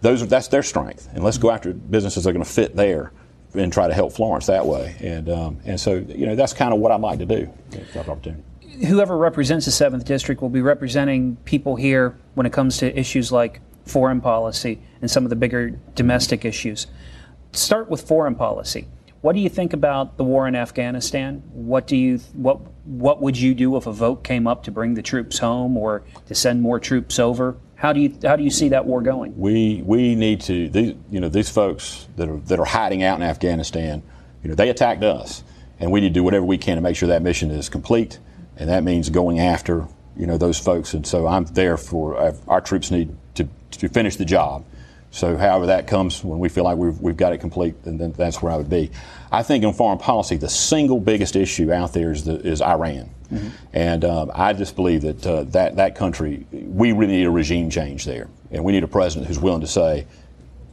[0.00, 1.08] Those are, that's their strength.
[1.14, 3.12] And let's go after businesses that are going to fit there
[3.54, 4.96] and try to help Florence that way.
[5.00, 7.48] And, um, and so, you know, that's kind of what I'd like to do.
[7.96, 8.42] opportunity.
[8.86, 13.30] Whoever represents the 7th District will be representing people here when it comes to issues
[13.30, 16.86] like foreign policy and some of the bigger domestic issues
[17.52, 18.88] start with foreign policy.
[19.20, 21.42] What do you think about the war in Afghanistan?
[21.52, 24.94] What do you what what would you do if a vote came up to bring
[24.94, 27.56] the troops home or to send more troops over?
[27.76, 29.38] How do you how do you see that war going?
[29.38, 33.16] We we need to these you know these folks that are that are hiding out
[33.16, 34.02] in Afghanistan,
[34.42, 35.44] you know they attacked us,
[35.78, 38.18] and we need to do whatever we can to make sure that mission is complete,
[38.56, 39.86] and that means going after
[40.16, 40.94] you know those folks.
[40.94, 44.64] And so I'm there for our, our troops need to to finish the job
[45.12, 48.12] so, however that comes, when we feel like we've, we've got it complete, then, then
[48.12, 48.90] that's where I would be.
[49.30, 53.10] I think in foreign policy, the single biggest issue out there is, the, is Iran.
[53.30, 53.48] Mm-hmm.
[53.74, 57.68] And um, I just believe that, uh, that that country, we really need a regime
[57.68, 58.30] change there.
[58.50, 60.06] And we need a president who's willing to say,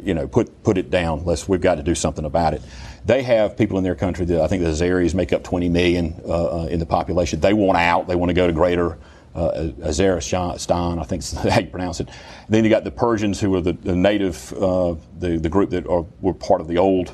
[0.01, 1.25] you know, put, put it down.
[1.25, 2.61] Let's, we've got to do something about it.
[3.05, 6.15] They have people in their country that I think the Azeris make up 20 million
[6.25, 7.41] uh, uh, in the population.
[7.41, 8.07] They want out.
[8.07, 8.97] They want to go to greater
[9.39, 11.23] uh, Azeristan, I think
[11.53, 12.09] how you pronounce it.
[12.47, 15.87] Then you got the Persians, who were the, the native, uh, the, the group that
[15.87, 17.11] are, were part of the old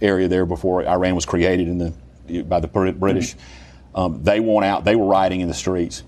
[0.00, 3.34] area there before Iran was created in the, by the British.
[3.34, 3.96] Mm-hmm.
[3.96, 4.84] Um, they went out.
[4.84, 6.02] They were rioting in the streets.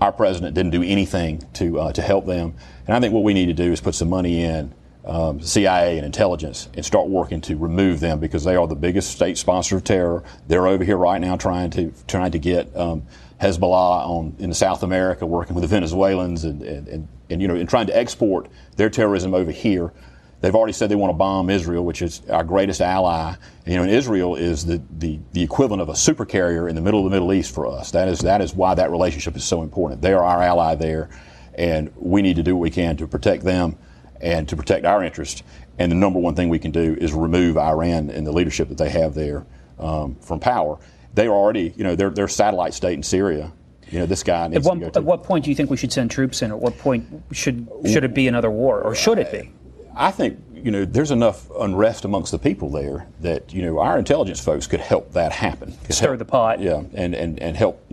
[0.00, 2.54] Our president didn't do anything to, uh, to help them.
[2.86, 5.96] And I think what we need to do is put some money in um, CIA
[5.96, 9.76] and intelligence and start working to remove them because they are the biggest state sponsor
[9.76, 10.22] of terror.
[10.46, 13.02] They're over here right now trying to trying to get um,
[13.40, 17.56] Hezbollah on in South America, working with the Venezuelans and, and, and, and, you know
[17.56, 19.92] and trying to export their terrorism over here.
[20.40, 23.34] They've already said they want to bomb Israel, which is our greatest ally.
[23.64, 26.98] You know, and Israel is the, the, the equivalent of a supercarrier in the middle
[26.98, 27.92] of the Middle East for us.
[27.92, 30.00] That is that is why that relationship is so important.
[30.00, 31.10] They are our ally there,
[31.54, 33.76] and we need to do what we can to protect them
[34.22, 35.42] and to protect our interests.
[35.78, 38.78] And the number one thing we can do is remove Iran and the leadership that
[38.78, 39.44] they have there
[39.78, 40.78] um, from power
[41.14, 43.52] they are already, you know, they're, they're satellite state in Syria.
[43.90, 46.10] You know, this guy at what, at what point do you think we should send
[46.10, 46.50] troops in?
[46.50, 49.52] At what point should should it be another war, or should it be?
[49.94, 53.98] I think you know there's enough unrest amongst the people there that you know our
[53.98, 55.76] intelligence folks could help that happen.
[55.90, 56.60] Stir help, the pot.
[56.60, 57.84] Yeah, and and and help.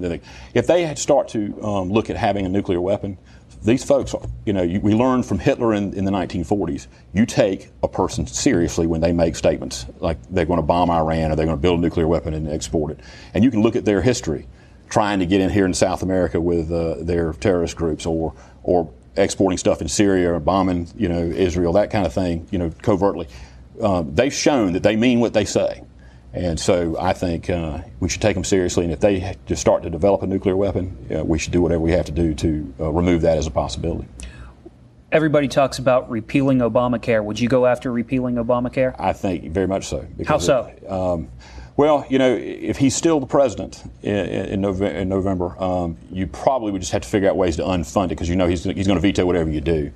[0.54, 3.18] If they had start to um, look at having a nuclear weapon,
[3.62, 6.88] these folks, you know, you, we learned from Hitler in, in, the 1940s.
[7.14, 11.32] You take a person seriously when they make statements like they're going to bomb Iran
[11.32, 13.00] or they're going to build a nuclear weapon and export it.
[13.34, 14.48] And you can look at their history.
[14.90, 18.92] trying to get in here in South America with uh, their terrorist groups or or
[19.18, 22.72] exporting stuff in Syria or bombing, you know, Israel, that kind of thing, you know,
[22.82, 23.28] covertly.
[23.82, 25.84] Um, they've shown that they mean what they say.
[26.34, 28.84] And so I think uh, we should take them seriously.
[28.84, 31.82] And if they just start to develop a nuclear weapon, uh, we should do whatever
[31.82, 34.08] we have to do to uh, remove that as a possibility.
[35.12, 37.24] Everybody talks about repealing Obamacare.
[37.24, 38.96] Would you go after repealing Obamacare?
[39.00, 40.06] I think very much so.
[40.28, 40.66] How so?
[40.66, 41.30] It, um,
[41.78, 46.28] well, you know, if he's still the president in, in, November, in November um, you
[46.28, 48.66] probably would just have to figure out ways to unfund it because you know he's,
[48.66, 49.92] he's going to veto whatever you do.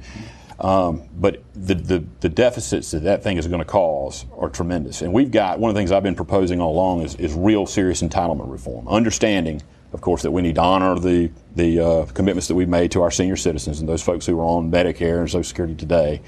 [0.60, 5.02] Um, but the, the, the, deficits that that thing is going to cause are tremendous.
[5.02, 7.66] And we've got one of the things I've been proposing all along is, is real
[7.66, 9.64] serious entitlement reform, understanding
[9.94, 13.04] of course, that we need to honor the the uh, commitments that we've made to
[13.04, 16.22] our senior citizens and those folks who are on Medicare and Social Security today,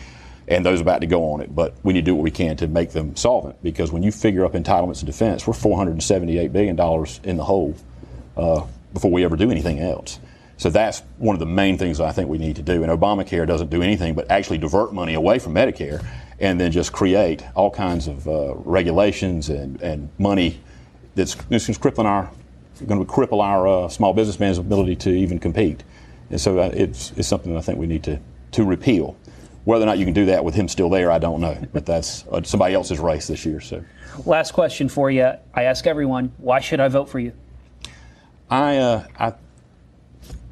[0.48, 1.54] and those about to go on it.
[1.54, 4.12] But we need to do what we can to make them solvent because when you
[4.12, 7.76] figure up entitlements and defense, we're 478 billion dollars in the hole
[8.38, 10.20] uh, before we ever do anything else.
[10.58, 12.84] So that's one of the main things I think we need to do.
[12.84, 16.06] And Obamacare doesn't do anything but actually divert money away from Medicare
[16.40, 20.60] and then just create all kinds of uh, regulations and, and money
[21.16, 22.32] that's, that's crippling our
[22.88, 25.84] going to cripple our uh, small businessman's ability to even compete.
[26.30, 28.20] And so uh, it's, it's something that I think we need to,
[28.52, 29.16] to repeal.
[29.64, 31.58] Whether or not you can do that with him still there, I don't know.
[31.74, 33.62] But that's uh, somebody else's race this year.
[33.62, 33.84] So,
[34.26, 35.32] last question for you.
[35.54, 37.32] I ask everyone, why should I vote for you?
[38.50, 39.34] I, uh, I,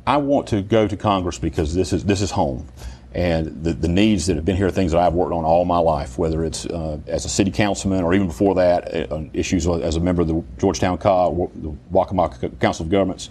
[0.06, 2.68] I want to go to Congress because this is this is home
[3.16, 5.66] and the, the needs that have been here are things that I've worked on all
[5.66, 9.68] my life, whether it's uh, as a city councilman or even before that, uh, issues
[9.68, 13.30] as a member of the Georgetown the Waccamaw Council of Governments.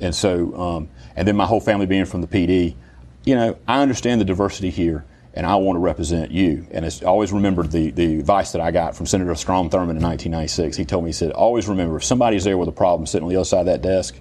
[0.00, 2.76] And so, um, and then my whole family being from the Pee Dee,
[3.24, 6.66] you know, I understand the diversity here and I want to represent you.
[6.70, 10.02] And it's always remembered the, the advice that I got from Senator Strom Thurmond in
[10.02, 10.76] 1996.
[10.76, 13.30] He told me, he said, always remember if somebody's there with a problem sitting on
[13.30, 14.20] the other side of that desk,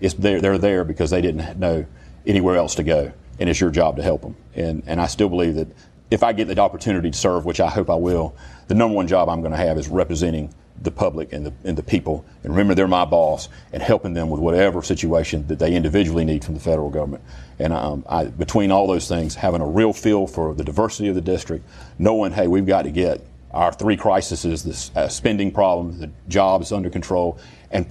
[0.00, 1.86] it's they're, they're there because they didn't know
[2.26, 4.36] anywhere else to go and it's your job to help them.
[4.54, 5.68] And, and I still believe that
[6.10, 8.36] if I get the opportunity to serve, which I hope I will,
[8.68, 11.78] the number one job I'm going to have is representing the public and the, and
[11.78, 12.24] the people.
[12.42, 16.44] And remember, they're my boss and helping them with whatever situation that they individually need
[16.44, 17.22] from the federal government.
[17.58, 21.14] And um, I, between all those things, having a real feel for the diversity of
[21.14, 21.64] the district,
[21.98, 26.72] knowing, hey, we've got to get our three crises, this uh, spending problem, the jobs
[26.72, 27.38] under control,
[27.70, 27.88] and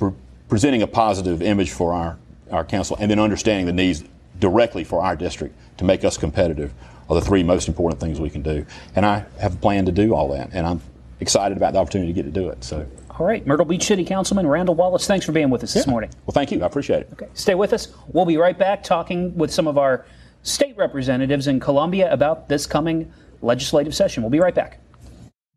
[0.54, 2.16] presenting a positive image for our,
[2.52, 4.04] our council, and then understanding the needs
[4.38, 6.72] directly for our district to make us competitive
[7.10, 8.64] are the three most important things we can do.
[8.96, 10.80] And I have a plan to do all that, and I'm
[11.20, 12.64] excited about the opportunity to get to do it.
[12.64, 12.86] So.
[13.18, 15.80] All right, Myrtle Beach City Councilman Randall Wallace, thanks for being with us yeah.
[15.80, 16.12] this morning.
[16.28, 16.62] Well, thank you.
[16.62, 17.10] I appreciate it.
[17.14, 17.88] Okay, stay with us.
[18.10, 20.06] We'll be right back talking with some of our
[20.44, 23.12] state representatives in Columbia about this coming
[23.42, 24.22] legislative session.
[24.22, 24.78] We'll be right back.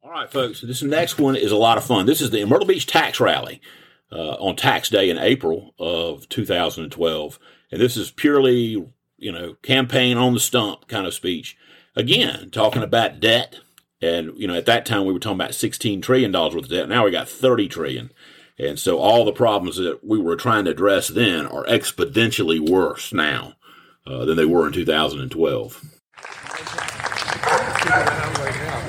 [0.02, 0.62] All right, folks.
[0.62, 2.06] This next one is a lot of fun.
[2.06, 3.60] This is the Myrtle Beach Tax Rally
[4.10, 7.38] on Tax Day in April of 2012.
[7.70, 8.86] And this is purely,
[9.18, 11.56] you know, campaign on the stump kind of speech.
[11.94, 13.60] Again, talking about debt.
[14.02, 16.88] And, you know, at that time we were talking about $16 trillion worth of debt.
[16.88, 18.12] Now we got 30 trillion.
[18.58, 23.12] And so all the problems that we were trying to address then are exponentially worse
[23.12, 23.54] now
[24.06, 25.82] uh, than they were in 2012.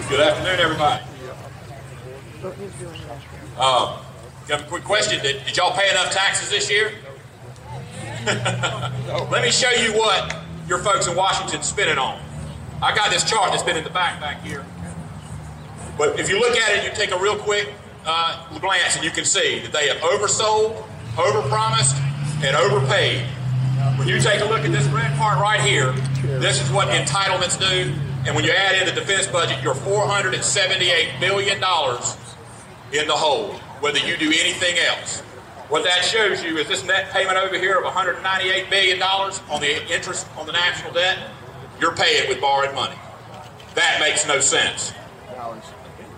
[0.10, 1.04] Good afternoon, everybody.
[3.60, 4.07] Um, got
[4.50, 5.22] a quick question.
[5.22, 6.92] Did, did y'all pay enough taxes this year?
[8.26, 12.20] Let me show you what your folks in Washington spent it on.
[12.82, 14.66] I got this chart that's been in the back back here.
[15.98, 17.74] But if you look at it, you take a real quick
[18.06, 20.84] uh, glance, and you can see that they have oversold,
[21.16, 22.00] overpromised,
[22.44, 23.26] and overpaid.
[23.98, 25.92] When you take a look at this red part right here,
[26.40, 27.94] this is what entitlements do.
[28.26, 31.58] And when you add in the defense budget, you're $478 billion
[32.94, 35.22] in the hole, whether you do anything else.
[35.70, 39.94] What that shows you is this net payment over here of $198 billion on the
[39.94, 41.18] interest on the national debt,
[41.80, 42.96] you're paying with borrowed money.
[43.76, 44.94] That makes no sense.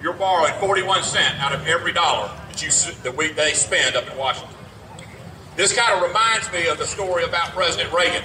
[0.02, 2.70] You're borrowing 41 cents out of every dollar that you
[3.04, 4.56] that we, they spend up in Washington.
[5.56, 8.24] This kind of reminds me of the story about President Reagan.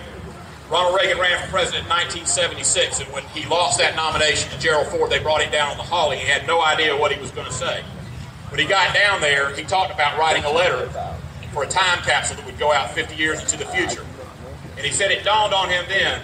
[0.70, 4.87] Ronald Reagan ran for president in 1976, and when he lost that nomination to Gerald
[4.87, 6.16] Ford, they brought him down on the holly.
[6.16, 7.82] He had no idea what he was going to say.
[8.55, 10.89] When he got down there, he talked about writing a letter
[11.53, 14.07] for a time capsule that would go out 50 years into the future.
[14.77, 16.23] And he said it dawned on him then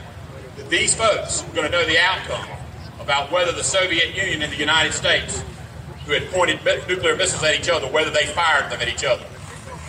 [0.56, 2.46] that these folks were going to know the outcome
[3.00, 5.42] about whether the Soviet Union and the United States,
[6.06, 9.26] who had pointed nuclear missiles at each other, whether they fired them at each other.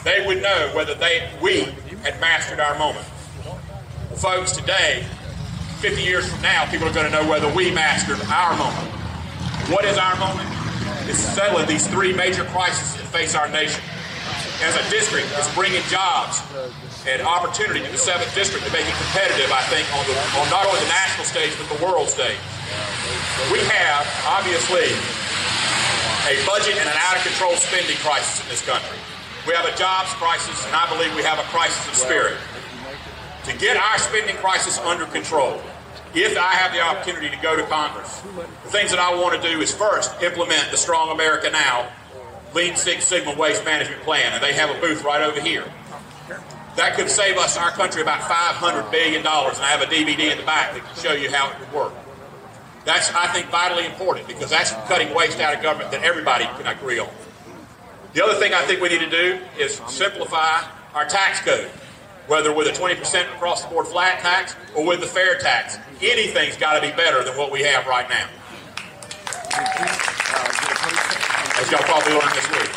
[0.03, 1.65] They would know whether they we
[2.01, 3.05] had mastered our moment.
[3.45, 5.05] Well, folks, today,
[5.77, 8.91] 50 years from now, people are going to know whether we mastered our moment.
[9.69, 10.60] What is our moment?
[11.11, 13.83] Is settling these three major crises that face our nation.
[14.63, 16.39] as a district is bringing jobs
[17.03, 20.45] and opportunity to the 7th District to make it competitive, I think, on, the, on
[20.53, 22.39] not only the national stage, but the world stage.
[23.51, 24.87] We have, obviously,
[26.29, 29.01] a budget and an out-of-control spending crisis in this country.
[29.49, 32.37] We have a jobs crisis, and I believe we have a crisis of spirit.
[33.49, 35.57] To get our spending crisis under control,
[36.13, 38.21] if I have the opportunity to go to Congress,
[38.63, 41.89] the things that I want to do is first implement the Strong America Now
[42.53, 45.63] Lean Six Sigma Waste Management Plan, and they have a booth right over here.
[46.75, 50.37] That could save us, our country, about $500 billion, and I have a DVD in
[50.37, 51.93] the back that can show you how it would work.
[52.85, 56.67] That's, I think, vitally important because that's cutting waste out of government that everybody can
[56.67, 57.09] agree on.
[58.13, 60.61] The other thing I think we need to do is simplify
[60.93, 61.69] our tax code,
[62.31, 65.77] whether with a 20% across the board flat tax or with the fair tax.
[66.01, 68.25] Anything's got to be better than what we have right now.
[71.59, 72.71] As y'all probably learned this week,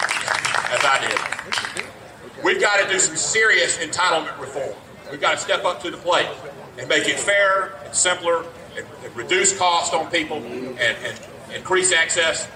[0.72, 2.44] as I did.
[2.44, 4.74] We've got to do some serious entitlement reform.
[5.08, 6.28] We've got to step up to the plate
[6.76, 8.44] and make it fairer and simpler
[8.76, 11.20] and, and reduce cost on people and, and
[11.54, 12.46] increase access,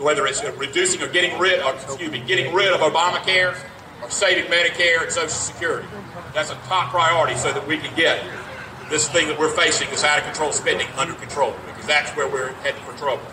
[0.00, 3.56] whether it's reducing or getting rid of, excuse me, getting rid of Obamacare
[4.02, 5.88] or saving Medicare and Social Security.
[6.34, 8.24] That's a top priority so that we can get
[8.90, 12.28] this thing that we're facing, this out of control spending, under control, because that's where
[12.28, 13.24] we're heading for trouble.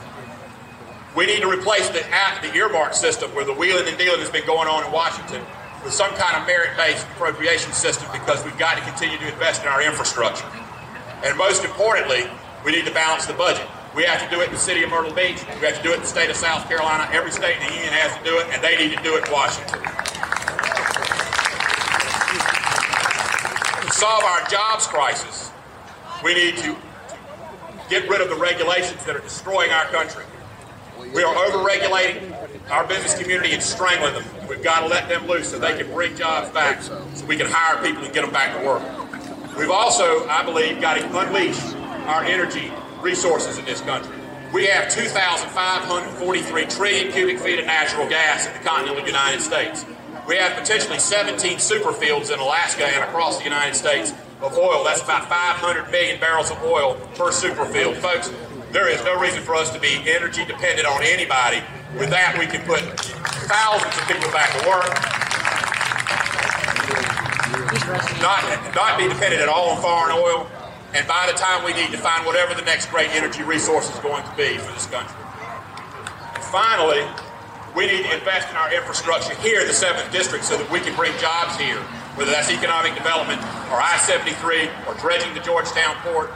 [1.16, 2.06] We need to replace the,
[2.42, 5.42] the earmark system where the wheeling and dealing has been going on in Washington
[5.84, 9.68] with some kind of merit-based appropriation system because we've got to continue to invest in
[9.68, 10.46] our infrastructure.
[11.24, 12.24] And most importantly,
[12.64, 13.68] we need to balance the budget.
[13.96, 15.44] We have to do it in the city of Myrtle Beach.
[15.60, 17.10] We have to do it in the state of South Carolina.
[17.12, 19.26] Every state in the union has to do it, and they need to do it
[19.26, 19.82] in Washington.
[23.82, 25.52] To solve our jobs crisis,
[26.24, 26.78] we need to
[27.90, 30.24] get rid of the regulations that are destroying our country.
[31.00, 32.36] We are overregulating
[32.70, 34.48] our business community and strangling them.
[34.48, 37.48] We've got to let them loose so they can bring jobs back, so we can
[37.50, 38.84] hire people and get them back to work.
[39.58, 41.60] We've also, I believe, got to unleash
[42.06, 42.72] our energy
[43.02, 44.16] resources in this country.
[44.54, 49.86] We have 2,543 trillion cubic feet of natural gas in the continental United States.
[50.28, 54.84] We have potentially 17 super fields in Alaska and across the United States of oil.
[54.84, 57.96] That's about 500 million barrels of oil per super field.
[57.98, 58.32] Folks,
[58.72, 61.62] there is no reason for us to be energy dependent on anybody.
[61.98, 62.82] With that, we can put
[63.50, 64.94] thousands of people back to work.
[68.22, 70.50] Not, not be dependent at all on foreign oil.
[70.94, 74.00] And by the time we need to find whatever the next great energy resource is
[74.00, 75.22] going to be for this country.
[76.34, 77.06] And finally,
[77.76, 80.80] we need to invest in our infrastructure here in the 7th District so that we
[80.80, 81.78] can bring jobs here,
[82.18, 86.34] whether that's economic development or I 73 or dredging the Georgetown port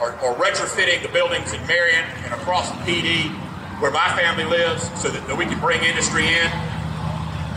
[0.00, 3.28] or, or retrofitting the buildings in Marion and across the Pee Dee
[3.82, 6.48] where my family lives so that, that we can bring industry in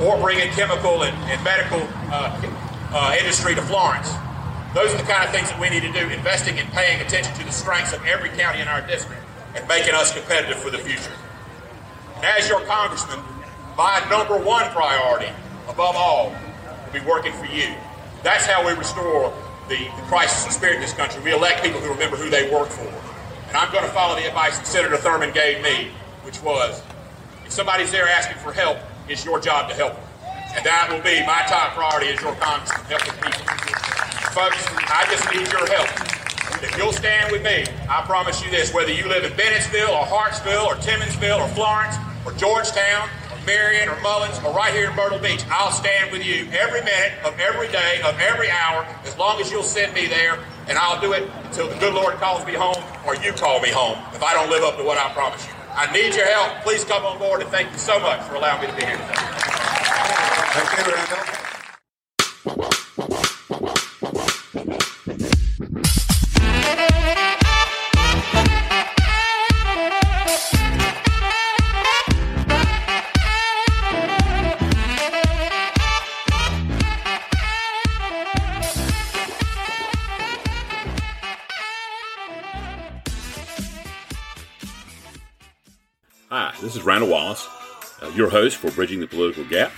[0.01, 1.79] or bring in chemical and, and medical
[2.11, 2.33] uh,
[2.91, 4.11] uh, industry to Florence.
[4.73, 7.33] Those are the kind of things that we need to do, investing and paying attention
[7.35, 9.21] to the strengths of every county in our district
[9.55, 11.11] and making us competitive for the future.
[12.17, 13.19] And as your congressman,
[13.75, 15.31] my number one priority,
[15.67, 17.73] above all, will be working for you.
[18.21, 19.33] That's how we restore
[19.69, 21.23] the, the crisis of spirit in this country.
[21.23, 22.93] We elect people who remember who they work for.
[23.47, 25.89] And I'm going to follow the advice that Senator Thurmond gave me,
[26.21, 26.83] which was,
[27.43, 30.03] if somebody's there asking for help, it's your job to help them.
[30.55, 34.18] And that will be my top priority as your congressman, helping people.
[34.39, 36.63] Folks, I just need your help.
[36.63, 40.05] If you'll stand with me, I promise you this, whether you live in Bennettsville or
[40.05, 44.95] Hartsville or Timmonsville or Florence or Georgetown or Marion or Mullins or right here in
[44.95, 45.43] Myrtle Beach.
[45.49, 49.51] I'll stand with you every minute of every day of every hour as long as
[49.51, 52.81] you'll send me there, and I'll do it until the good Lord calls me home
[53.05, 55.51] or you call me home if I don't live up to what I promise you.
[55.75, 56.63] I need your help.
[56.63, 58.95] Please come on board, and thank you so much for allowing me to be here
[58.95, 59.19] today.
[60.55, 62.79] Thank you, Randall.
[86.61, 87.47] This is Randall Wallace,
[88.01, 89.71] uh, your host for Bridging the Political Gap.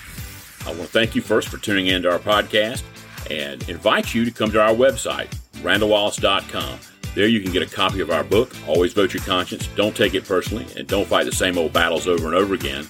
[0.66, 2.82] I want to thank you first for tuning in to our podcast
[3.30, 5.28] and invite you to come to our website,
[5.58, 6.80] randallwallace.com.
[7.14, 10.16] There you can get a copy of our book, Always Vote Your Conscience, Don't Take
[10.16, 12.90] It Personally, and Don't Fight the Same Old Battles Over and Over Again,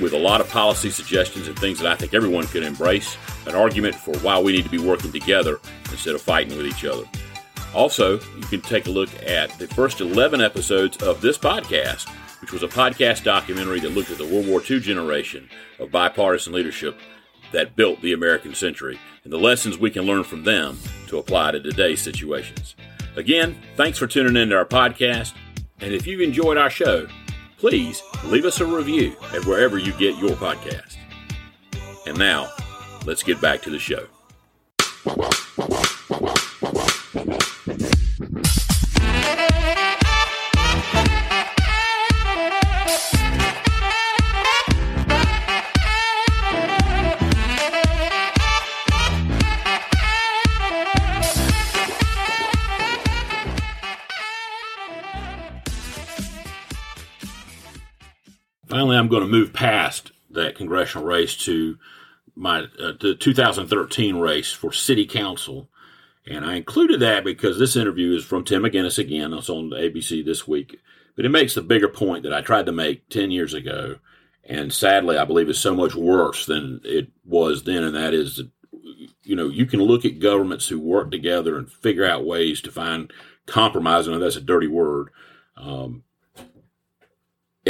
[0.00, 3.54] with a lot of policy suggestions and things that I think everyone could embrace, an
[3.54, 5.60] argument for why we need to be working together
[5.90, 7.04] instead of fighting with each other.
[7.74, 12.10] Also, you can take a look at the first 11 episodes of this podcast
[12.40, 16.52] which was a podcast documentary that looked at the World War II generation of bipartisan
[16.52, 16.98] leadership
[17.52, 20.78] that built the American century and the lessons we can learn from them
[21.08, 22.76] to apply to today's situations.
[23.16, 25.34] Again, thanks for tuning in to our podcast.
[25.80, 27.08] And if you've enjoyed our show,
[27.58, 30.96] please leave us a review at wherever you get your podcast.
[32.06, 32.50] And now,
[33.04, 34.06] let's get back to the show.
[59.00, 61.78] I'm going to move past that congressional race to
[62.36, 65.70] my uh, the 2013 race for city council,
[66.26, 69.32] and I included that because this interview is from Tim McGinnis again.
[69.32, 70.78] It's on ABC this week,
[71.16, 73.96] but it makes the bigger point that I tried to make 10 years ago,
[74.44, 78.42] and sadly, I believe is so much worse than it was then, and that is,
[79.22, 82.70] you know, you can look at governments who work together and figure out ways to
[82.70, 83.10] find
[83.46, 84.06] compromise.
[84.06, 85.08] I know that's a dirty word.
[85.56, 86.04] Um,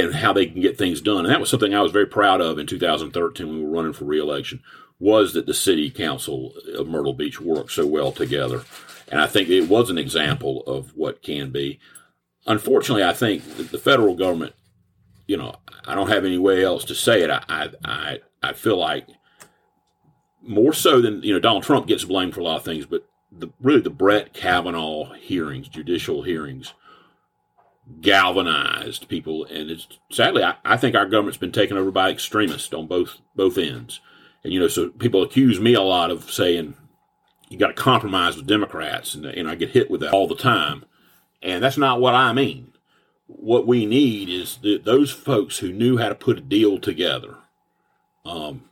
[0.04, 1.24] and how they can get things done.
[1.24, 3.92] And that was something I was very proud of in 2013 when we were running
[3.92, 4.62] for reelection
[4.98, 8.62] was that the city council of Myrtle Beach worked so well together.
[9.08, 11.80] And I think it was an example of what can be.
[12.46, 14.54] Unfortunately, I think the federal government,
[15.26, 17.30] you know, I don't have any way else to say it.
[17.30, 19.06] I, I, I feel like
[20.42, 23.06] more so than, you know, Donald Trump gets blamed for a lot of things, but
[23.32, 26.74] the, really the Brett Kavanaugh hearings, judicial hearings,
[28.00, 32.72] galvanized people, and it's sadly, I, I, think our government's been taken over by extremists
[32.72, 34.00] on both both ends.
[34.42, 36.74] And you know, so people accuse me a lot of saying
[37.48, 40.36] you got to compromise with Democrats, and, and I get hit with that all the
[40.36, 40.84] time.
[41.42, 42.72] And that's not what I mean.
[43.26, 47.36] What we need is the, those folks who knew how to put a deal together.
[48.24, 48.64] Um,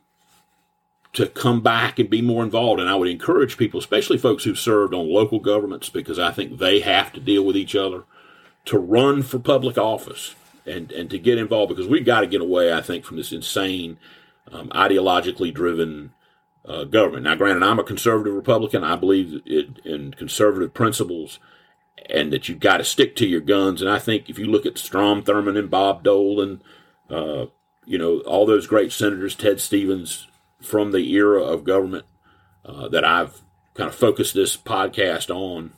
[1.13, 2.79] to come back and be more involved.
[2.79, 6.59] And I would encourage people, especially folks who've served on local governments, because I think
[6.59, 8.03] they have to deal with each other
[8.65, 10.35] to run for public office
[10.65, 13.31] and, and to get involved because we've got to get away, I think, from this
[13.31, 13.97] insane,
[14.51, 16.13] um, ideologically driven
[16.65, 17.23] uh, government.
[17.23, 18.83] Now, granted, I'm a conservative Republican.
[18.83, 21.39] I believe in conservative principles
[22.09, 23.81] and that you've got to stick to your guns.
[23.81, 26.63] And I think if you look at Strom Thurmond and Bob Dole and,
[27.09, 27.47] uh,
[27.85, 30.27] you know, all those great senators, Ted Stevens
[30.61, 32.05] from the era of government
[32.65, 33.41] uh, that I've
[33.73, 35.73] kind of focused this podcast on,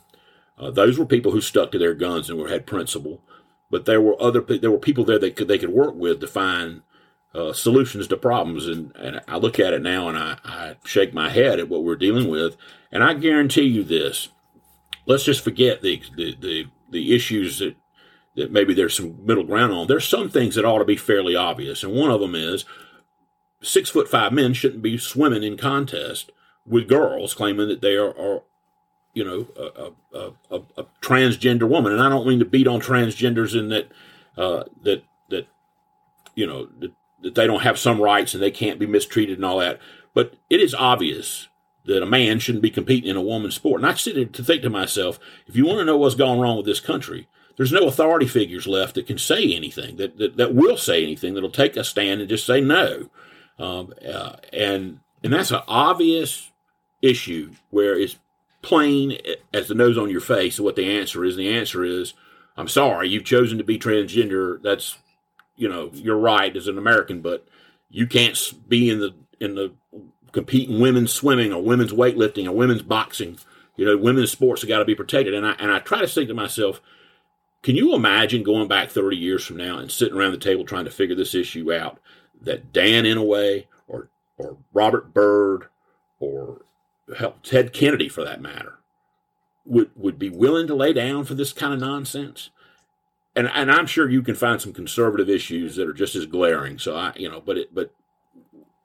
[0.58, 3.22] uh, those were people who stuck to their guns and were had principle.
[3.70, 6.26] But there were other there were people there that could they could work with to
[6.26, 6.82] find
[7.34, 8.66] uh, solutions to problems.
[8.66, 11.82] And, and I look at it now and I, I shake my head at what
[11.82, 12.56] we're dealing with.
[12.90, 14.28] And I guarantee you this:
[15.06, 17.76] let's just forget the the the, the issues that
[18.36, 19.86] that maybe there's some middle ground on.
[19.86, 22.64] There's some things that ought to be fairly obvious, and one of them is
[23.62, 26.30] six foot five men shouldn't be swimming in contest
[26.66, 28.42] with girls claiming that they are, are
[29.14, 32.80] you know, a, a, a, a, transgender woman, and I don't mean to beat on
[32.80, 33.90] transgenders in that
[34.36, 35.46] uh, that that
[36.34, 36.92] you know that,
[37.22, 39.78] that they don't have some rights and they can't be mistreated and all that.
[40.14, 41.48] But it is obvious
[41.84, 43.80] that a man shouldn't be competing in a woman's sport.
[43.80, 46.56] And I sit to think to myself, if you want to know what's gone wrong
[46.56, 50.54] with this country, there's no authority figures left that can say anything, that, that, that
[50.54, 53.10] will say anything, that'll take a stand and just say no.
[53.58, 56.50] Um, uh, and and that's an obvious
[57.00, 58.16] issue where it's
[58.62, 59.18] plain
[59.52, 61.36] as the nose on your face what the answer is.
[61.36, 62.14] The answer is,
[62.56, 64.62] I'm sorry, you've chosen to be transgender.
[64.62, 64.96] That's,
[65.56, 67.46] you know, you're right as an American, but
[67.90, 68.38] you can't
[68.68, 69.72] be in the in the
[70.32, 73.38] competing women's swimming or women's weightlifting or women's boxing.
[73.76, 75.34] You know, women's sports have got to be protected.
[75.34, 76.80] And I and I try to think to myself,
[77.62, 80.84] can you imagine going back 30 years from now and sitting around the table trying
[80.84, 81.98] to figure this issue out?
[82.40, 85.68] That Dan Inouye or or Robert Byrd
[86.18, 86.62] or
[87.42, 88.78] Ted Kennedy for that matter,
[89.64, 92.50] would would be willing to lay down for this kind of nonsense.
[93.34, 96.78] And and I'm sure you can find some conservative issues that are just as glaring.
[96.78, 97.92] So I, you know, but it but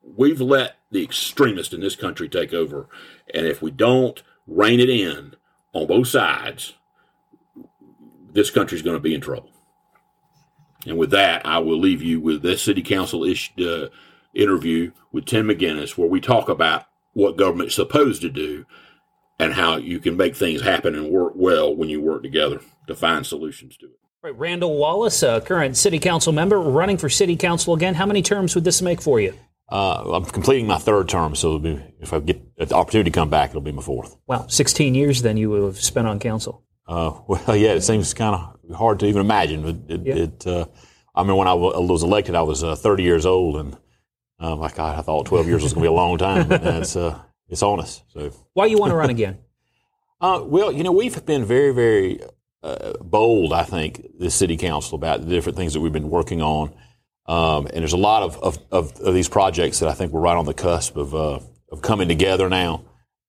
[0.04, 2.88] we've let the extremists in this country take over,
[3.34, 5.36] and if we don't rein it in
[5.74, 6.74] on both sides,
[8.32, 9.52] this country's going to be in trouble.
[10.86, 13.88] And with that, I will leave you with this city council ish, uh,
[14.34, 16.86] interview with Tim McGinnis, where we talk about
[17.18, 18.64] what government's supposed to do
[19.40, 22.96] and how you can make things happen and work well when you work together to
[22.96, 24.00] find solutions to it.
[24.22, 27.96] Right, Randall Wallace, a current city council member, running for city council again.
[27.96, 29.34] How many terms would this make for you?
[29.70, 33.32] Uh, I'm completing my third term, so be, if I get the opportunity to come
[33.32, 34.16] back, it'll be my fourth.
[34.28, 36.64] Wow, 16 years then you have spent on council.
[36.88, 39.66] Uh, well, yeah, it seems kind of hard to even imagine.
[39.66, 40.16] It, it, yeah.
[40.16, 40.66] it uh,
[41.16, 43.76] I mean, when I was elected, I was uh, 30 years old, and
[44.40, 46.64] Um, like God, I thought 12 years was going to be a long time, but
[46.64, 47.20] it's uh,
[47.50, 48.04] it's on us.
[48.10, 49.40] So why you want to run again?
[50.20, 52.20] Uh, well, you know, we've been very, very
[52.64, 56.42] uh, bold, I think, the city council about the different things that we've been working
[56.42, 56.74] on.
[57.28, 60.22] Um, and there's a lot of, of, of, of, these projects that I think we're
[60.22, 61.40] right on the cusp of, uh,
[61.72, 62.86] of coming together now.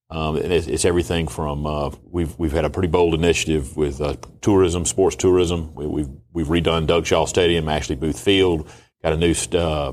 [0.08, 4.00] Um, and it's, it's, everything from uh, we've we've had a pretty bold initiative with
[4.00, 5.74] uh, tourism, sports tourism.
[5.74, 8.70] We, have we've, we've redone Doug Shaw Stadium, Ashley Booth Field,
[9.02, 9.92] got a new uh,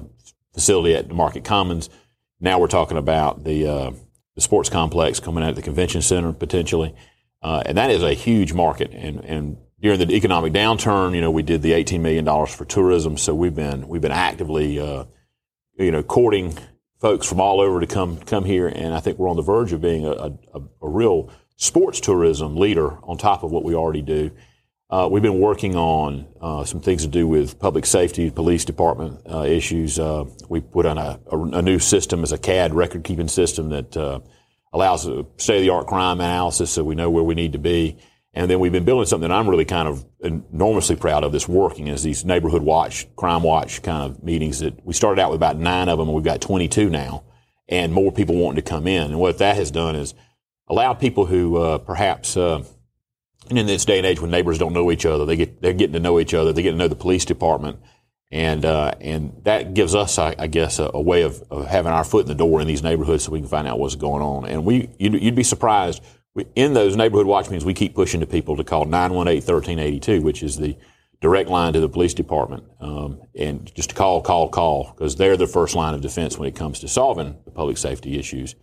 [0.56, 1.92] facility at Market Commons.
[2.40, 3.92] Now we're talking about the uh,
[4.34, 6.96] the sports complex coming out at the convention center potentially,
[7.44, 8.92] uh, and that is a huge market.
[8.92, 12.66] And and during the economic downturn, you know, we did the eighteen million dollars for
[12.66, 15.06] tourism, so we've been we've been actively, uh,
[15.78, 16.58] you know, courting
[17.00, 19.74] folks from all over to come come here, and I think we're on the verge
[19.74, 20.32] of being a, a,
[20.82, 24.32] a real sports tourism leader on top of what we already do.
[24.88, 29.20] Uh, we've been working on uh, some things to do with public safety, police department
[29.28, 29.98] uh, issues.
[29.98, 33.70] Uh, we put on a, a, a, new system as a CAD record keeping system
[33.70, 34.20] that uh,
[34.74, 35.02] allows
[35.38, 37.98] state of the art crime analysis so we know where we need to be.
[38.36, 41.48] And then we've been building something that I'm really kind of enormously proud of this
[41.48, 45.38] working is these neighborhood watch, crime watch kind of meetings that we started out with
[45.38, 47.24] about nine of them and we've got 22 now
[47.68, 49.04] and more people wanting to come in.
[49.04, 50.14] And what that has done is
[50.68, 52.38] allow people who uh, perhaps
[53.50, 55.74] and in this day and age when neighbors don't know each other, they get they're
[55.74, 56.54] getting to know each other.
[56.54, 57.80] They get to know the police department,
[58.32, 61.92] and uh, and that gives us, I, I guess, a, a, way of, of having
[61.92, 64.22] our foot in the door in these neighborhoods so we can find out what's going
[64.22, 64.46] on.
[64.46, 66.02] And we you'd, you'd be surprised
[66.36, 70.44] we, in those neighborhood watch meetings, we keep pushing to people to call 918-1382, which
[70.44, 70.78] is the
[71.22, 75.38] direct line to the police department, um, and just to call, call, call, because they're
[75.38, 78.54] the first line of defense when it comes to solving the public safety issues.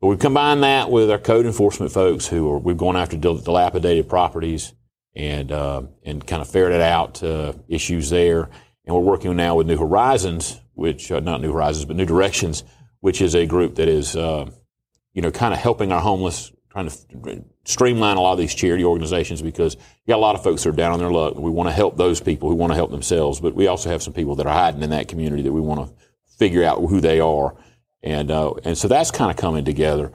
[0.00, 4.08] But we've combined that with our code enforcement folks who are, we've gone after dilapidated
[4.08, 4.74] properties
[5.14, 8.50] and, uh, and kind of ferreted out uh, issues there.
[8.84, 12.62] And we're working now with New Horizons, which, uh, not New Horizons, but New Directions,
[13.00, 14.50] which is a group that is, uh,
[15.14, 18.84] you know, kind of helping our homeless, trying to streamline a lot of these charity
[18.84, 21.36] organizations because you got a lot of folks that are down on their luck.
[21.36, 24.02] We want to help those people who want to help themselves, but we also have
[24.02, 25.94] some people that are hiding in that community that we want to
[26.36, 27.56] figure out who they are
[28.06, 30.12] and uh, and so that's kind of coming together.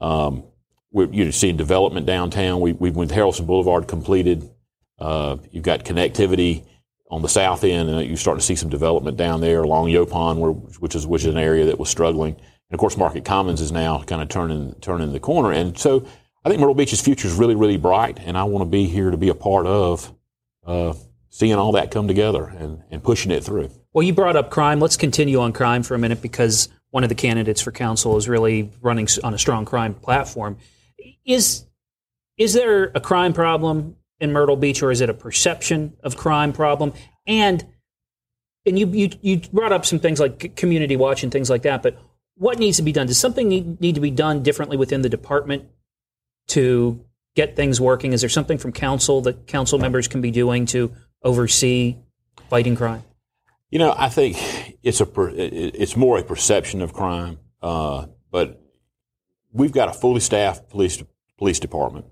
[0.00, 0.42] Um,
[0.90, 2.60] we're you seeing development downtown.
[2.60, 4.50] We we've with Harrelson Boulevard completed.
[4.98, 6.64] Uh, you've got connectivity
[7.10, 10.38] on the south end, and you're starting to see some development down there along Yaupon,
[10.38, 12.34] where, which is which is an area that was struggling.
[12.34, 15.52] And of course, Market Commons is now kind of turning turning the corner.
[15.52, 16.04] And so,
[16.44, 19.12] I think Myrtle Beach's future is really really bright, and I want to be here
[19.12, 20.12] to be a part of
[20.66, 20.94] uh,
[21.30, 23.70] seeing all that come together and, and pushing it through.
[23.92, 24.80] Well, you brought up crime.
[24.80, 28.28] Let's continue on crime for a minute because one of the candidates for council is
[28.28, 30.56] really running on a strong crime platform.
[31.24, 31.64] Is
[32.36, 36.52] is there a crime problem in Myrtle Beach, or is it a perception of crime
[36.52, 36.92] problem?
[37.26, 37.66] And
[38.64, 41.82] and you you, you brought up some things like community watch and things like that,
[41.82, 41.98] but
[42.38, 43.06] what needs to be done?
[43.06, 45.64] Does something need, need to be done differently within the department
[46.48, 48.12] to get things working?
[48.12, 51.96] Is there something from council that council members can be doing to oversee
[52.48, 53.02] fighting crime?
[53.70, 54.36] You know, I think
[54.82, 58.62] it's a it's more a perception of crime, uh, but
[59.52, 61.02] we've got a fully staffed police
[61.36, 62.06] police department.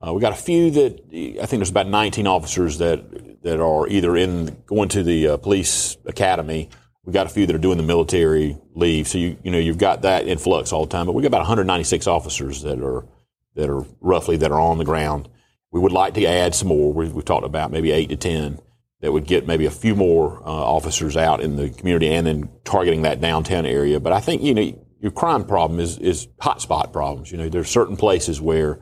[0.00, 1.00] Uh, we got a few that
[1.42, 5.36] I think there's about 19 officers that that are either in going to the uh,
[5.36, 6.68] police academy.
[7.04, 9.78] We got a few that are doing the military leave, so you you know you've
[9.78, 11.06] got that influx all the time.
[11.06, 13.06] But we got about 196 officers that are
[13.54, 15.28] that are roughly that are on the ground.
[15.70, 16.92] We would like to add some more.
[16.92, 18.60] We, have talked about maybe eight to ten
[19.00, 22.48] that would get maybe a few more uh, officers out in the community and then
[22.64, 24.00] targeting that downtown area.
[24.00, 27.30] But I think, you know, your crime problem is, is hotspot problems.
[27.30, 28.80] You know, there's certain places where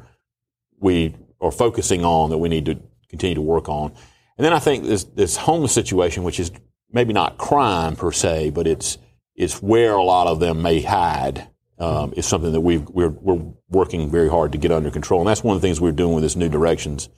[0.81, 3.93] we are focusing on that we need to continue to work on.
[4.39, 6.51] And then I think this, this homeless situation, which is
[6.91, 8.97] maybe not crime per se, but it's,
[9.35, 11.49] it's where a lot of them may hide.
[11.79, 15.21] Um, is something that we we're, we're working very hard to get under control.
[15.21, 17.11] And that's one of the things we're doing with this new directions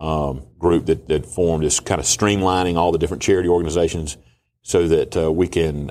[0.00, 4.16] um, group that, that formed is kind of streamlining all the different charity organizations
[4.62, 5.90] so that uh, we can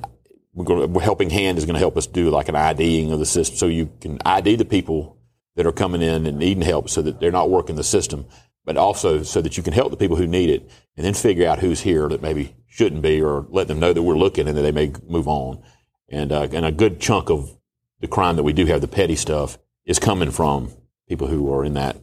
[0.53, 3.19] we're going to, helping hand is going to help us do like an IDing of
[3.19, 3.55] the system.
[3.55, 5.17] So you can ID the people
[5.55, 8.25] that are coming in and needing help so that they're not working the system
[8.69, 11.47] but also so that you can help the people who need it and then figure
[11.47, 14.55] out who's here that maybe shouldn't be or let them know that we're looking and
[14.55, 15.59] that they may move on.
[16.07, 17.57] And uh, and a good chunk of
[17.99, 20.71] the crime that we do have the petty stuff is coming from
[21.07, 21.97] people who are in that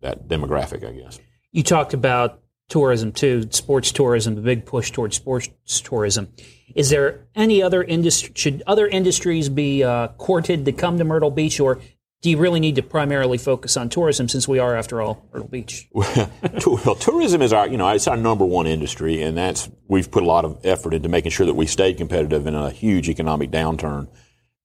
[0.00, 1.20] that demographic I guess
[1.52, 5.48] you talked about tourism too, sports tourism, the big push towards sports
[5.82, 6.28] tourism.
[6.74, 8.32] Is there any other industry?
[8.34, 11.80] Should other industries be uh, courted to come to Myrtle Beach, or
[12.22, 15.48] do you really need to primarily focus on tourism since we are, after all, Myrtle
[15.48, 15.88] Beach?
[15.92, 20.22] well, tourism is our, you know, it's our number one industry, and that's we've put
[20.22, 23.50] a lot of effort into making sure that we stay competitive in a huge economic
[23.50, 24.08] downturn.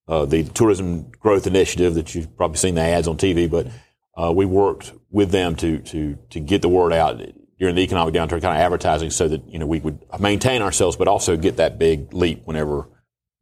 [0.08, 3.68] Uh, the tourism growth initiative that you've probably seen the ads on TV, but
[4.16, 7.22] uh, we worked with them to to to get the word out
[7.59, 10.97] during the economic downturn, kind of advertising, so that you know we would maintain ourselves,
[10.97, 12.89] but also get that big leap whenever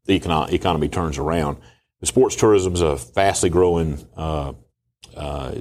[0.06, 1.58] the econo- economy turns around.
[2.02, 4.54] The sports tourism is a fastly growing uh,
[5.16, 5.56] uh,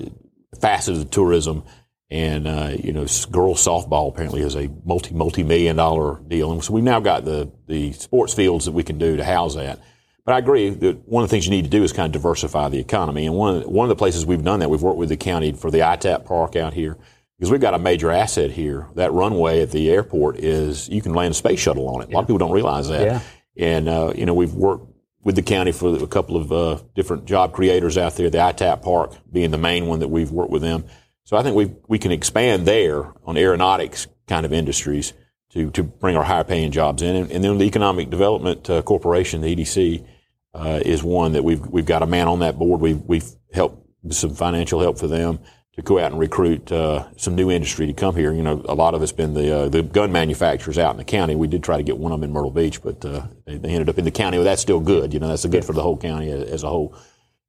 [0.61, 1.65] facet of tourism,
[2.11, 6.65] and uh, you know, girls softball apparently is a multi multi million dollar deal, and
[6.65, 9.81] so we've now got the the sports fields that we can do to house that.
[10.25, 12.13] But I agree that one of the things you need to do is kind of
[12.13, 13.27] diversify the economy.
[13.27, 15.17] And one of the, one of the places we've done that, we've worked with the
[15.17, 16.97] county for the ITAP park out here
[17.39, 18.87] because we've got a major asset here.
[18.95, 22.09] That runway at the airport is you can land a space shuttle on it.
[22.09, 23.03] A lot of people don't realize that.
[23.03, 23.21] Yeah.
[23.57, 24.87] And uh, you know we've worked
[25.25, 28.31] with the county for a couple of uh, different job creators out there.
[28.31, 30.85] The ITAP park being the main one that we've worked with them.
[31.25, 35.13] So I think we we can expand there on aeronautics kind of industries
[35.53, 38.83] to to bring our higher paying jobs in, and, and then the Economic Development uh,
[38.83, 40.07] Corporation, the EDC
[40.55, 42.81] uh, is one that we've we've got a man on that board.
[42.81, 45.39] We've we've helped some financial help for them
[45.75, 48.33] to go out and recruit uh, some new industry to come here.
[48.33, 51.05] You know, a lot of it's been the uh, the gun manufacturers out in the
[51.05, 51.35] county.
[51.35, 53.71] We did try to get one of them in Myrtle Beach, but uh, they, they,
[53.71, 54.39] ended up in the county.
[54.39, 55.15] Well, that's still good.
[55.15, 56.95] You know, that's good for the whole county as, as a whole.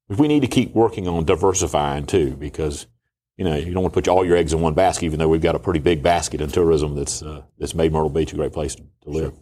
[0.07, 2.87] But we need to keep working on diversifying too, because
[3.37, 5.05] you know you don't want to put all your eggs in one basket.
[5.05, 8.09] Even though we've got a pretty big basket in tourism that's uh, that's made Myrtle
[8.09, 9.33] Beach a great place to, to live.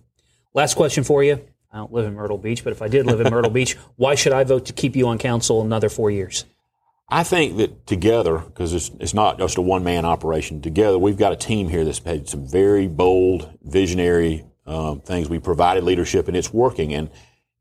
[0.53, 1.45] Last question for you.
[1.71, 4.15] I don't live in Myrtle Beach, but if I did live in Myrtle Beach, why
[4.15, 6.45] should I vote to keep you on council another four years?
[7.07, 11.17] I think that together, because it's, it's not just a one man operation, together we've
[11.17, 15.29] got a team here that's made some very bold, visionary um, things.
[15.29, 16.93] We provided leadership and it's working.
[16.93, 17.09] And,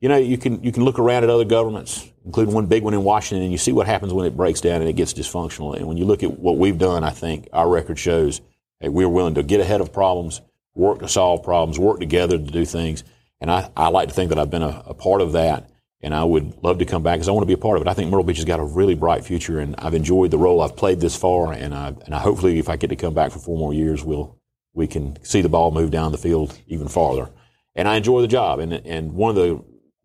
[0.01, 2.95] you know, you can, you can look around at other governments, including one big one
[2.95, 5.77] in Washington, and you see what happens when it breaks down and it gets dysfunctional.
[5.77, 8.41] And when you look at what we've done, I think our record shows
[8.81, 10.41] we're willing to get ahead of problems,
[10.75, 13.05] work to solve problems, work together to do things.
[13.41, 15.71] And I, I like to think that I've been a, a part of that.
[16.03, 17.83] And I would love to come back because I want to be a part of
[17.83, 17.89] it.
[17.89, 20.63] I think Myrtle Beach has got a really bright future, and I've enjoyed the role
[20.63, 21.53] I've played this far.
[21.53, 24.03] And I, and I hopefully, if I get to come back for four more years,
[24.03, 24.39] we'll
[24.73, 27.29] we can see the ball move down the field even farther.
[27.75, 28.61] And I enjoy the job.
[28.61, 29.63] And and one of the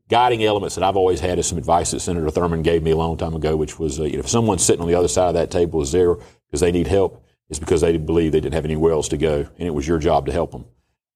[0.10, 2.98] guiding elements that I've always had is some advice that Senator Thurmond gave me a
[2.98, 5.30] long time ago, which was uh, you know, if someone's sitting on the other side
[5.30, 6.16] of that table is there
[6.48, 9.48] because they need help, it's because they believe they didn't have anywhere else to go,
[9.58, 10.66] and it was your job to help them.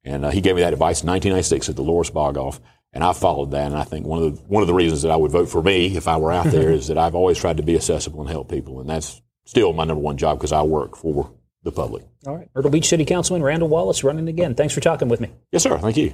[0.03, 2.59] And uh, he gave me that advice in 1996 at the Loris Bog-Off.
[2.91, 5.11] And I followed that, and I think one of the one of the reasons that
[5.11, 7.57] I would vote for me if I were out there is that I've always tried
[7.57, 10.63] to be accessible and help people, and that's still my number one job because I
[10.63, 11.31] work for
[11.63, 12.05] the public.
[12.25, 14.55] All right, Myrtle Beach City Councilman Randall Wallace running again.
[14.55, 15.29] Thanks for talking with me.
[15.51, 15.77] Yes, sir.
[15.77, 16.13] Thank you.